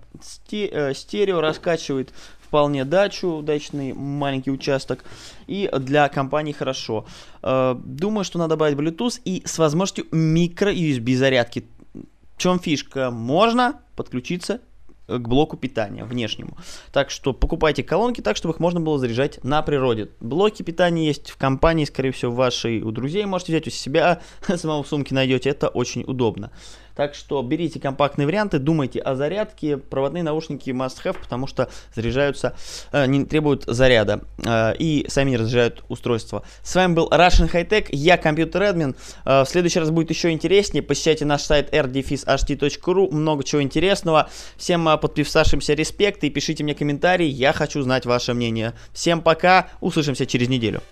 э, 0.51 0.95
стерео 0.95 1.41
раскачивает 1.41 2.13
вполне 2.41 2.85
дачу, 2.85 3.41
дачный 3.43 3.93
маленький 3.95 4.51
участок. 4.51 5.05
И 5.47 5.71
для 5.79 6.09
компании 6.09 6.53
хорошо. 6.53 7.07
Э, 7.43 7.75
Думаю, 7.83 8.25
что 8.25 8.39
надо 8.39 8.51
добавить 8.51 8.77
Bluetooth 8.77 9.21
и 9.25 9.43
с 9.47 9.59
возможностью 9.59 10.07
микро-USB 10.13 11.17
зарядки. 11.17 11.65
В 11.95 12.39
чем 12.39 12.59
фишка? 12.59 13.11
Можно 13.11 13.81
подключиться 13.97 14.61
к 15.07 15.29
блоку 15.29 15.57
питания 15.57 16.05
внешнему. 16.05 16.57
Так 16.93 17.11
что 17.11 17.33
покупайте 17.33 17.83
колонки 17.83 18.21
так, 18.21 18.37
чтобы 18.37 18.55
их 18.55 18.61
можно 18.61 18.81
было 18.81 18.99
заряжать 18.99 19.43
на 19.45 19.63
природе. 19.63 20.11
Блоки 20.21 20.63
питания 20.63 21.07
есть 21.07 21.31
в 21.31 21.37
компании, 21.37 21.85
скорее 21.85 22.13
всего, 22.13 22.33
вашей, 22.33 22.83
у 22.83 22.91
друзей 22.91 23.25
можете 23.25 23.53
взять, 23.53 23.67
у 23.67 23.71
себя 23.71 24.21
самого 24.57 24.83
в 24.83 24.89
сумке 24.89 25.15
найдете. 25.15 25.51
Это 25.51 25.69
очень 25.69 26.05
удобно. 26.07 26.51
Так 26.95 27.15
что 27.15 27.43
берите 27.43 27.81
компактные 27.81 28.27
варианты, 28.27 28.59
думайте 28.59 29.01
о 29.01 29.15
зарядке. 29.15 29.77
Проводные 29.77 30.23
наушники 30.23 30.71
must 30.71 31.03
have, 31.05 31.17
потому 31.21 31.47
что 31.47 31.69
заряжаются, 31.95 32.55
э, 32.93 33.07
не 33.07 33.25
требуют 33.25 33.65
заряда 33.67 34.23
э, 34.45 34.75
и 34.79 35.07
сами 35.09 35.31
не 35.31 35.37
разряжают 35.37 35.85
устройство. 35.89 36.43
С 36.63 36.75
вами 36.75 36.95
был 36.95 37.09
Russian 37.09 37.51
High 37.51 37.69
Tech, 37.69 37.87
я 37.91 38.17
компьютер 38.17 38.63
админ. 38.63 38.95
Э, 39.25 39.43
в 39.43 39.49
следующий 39.49 39.81
раз 39.81 39.91
будет 39.91 40.11
еще 40.11 40.31
интереснее. 40.31 40.83
Посещайте 40.83 41.25
наш 41.25 41.43
сайт 41.43 41.73
rdefishht.ru, 41.73 43.11
много 43.13 43.45
чего 43.45 43.63
интересного. 43.63 44.29
Всем 44.57 44.89
э, 44.89 44.97
подписавшимся 44.97 45.75
респект 45.75 46.25
и 46.25 46.31
пишите 46.31 46.65
мне 46.65 46.75
комментарии, 46.75 47.27
я 47.27 47.53
хочу 47.53 47.83
знать 47.83 48.07
ваше 48.07 48.35
мнение. 48.35 48.75
Всем 48.93 49.23
пока, 49.23 49.69
услышимся 49.81 50.27
через 50.27 50.49
неделю. 50.49 50.83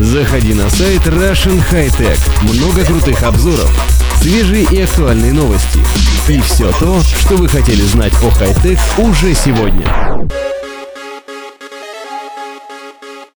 Заходи 0.00 0.54
на 0.54 0.68
сайт 0.70 1.02
Russian 1.06 1.60
High 1.70 1.90
Tech. 1.98 2.18
Много 2.42 2.84
крутых 2.84 3.22
обзоров, 3.22 3.70
свежие 4.22 4.64
и 4.70 4.80
актуальные 4.80 5.32
новости. 5.32 5.80
И 6.28 6.40
все 6.42 6.70
то, 6.78 7.00
что 7.02 7.34
вы 7.34 7.48
хотели 7.48 7.82
знать 7.82 8.12
о 8.22 8.30
хай-тек 8.30 8.78
уже 8.98 9.34
сегодня. 9.34 9.84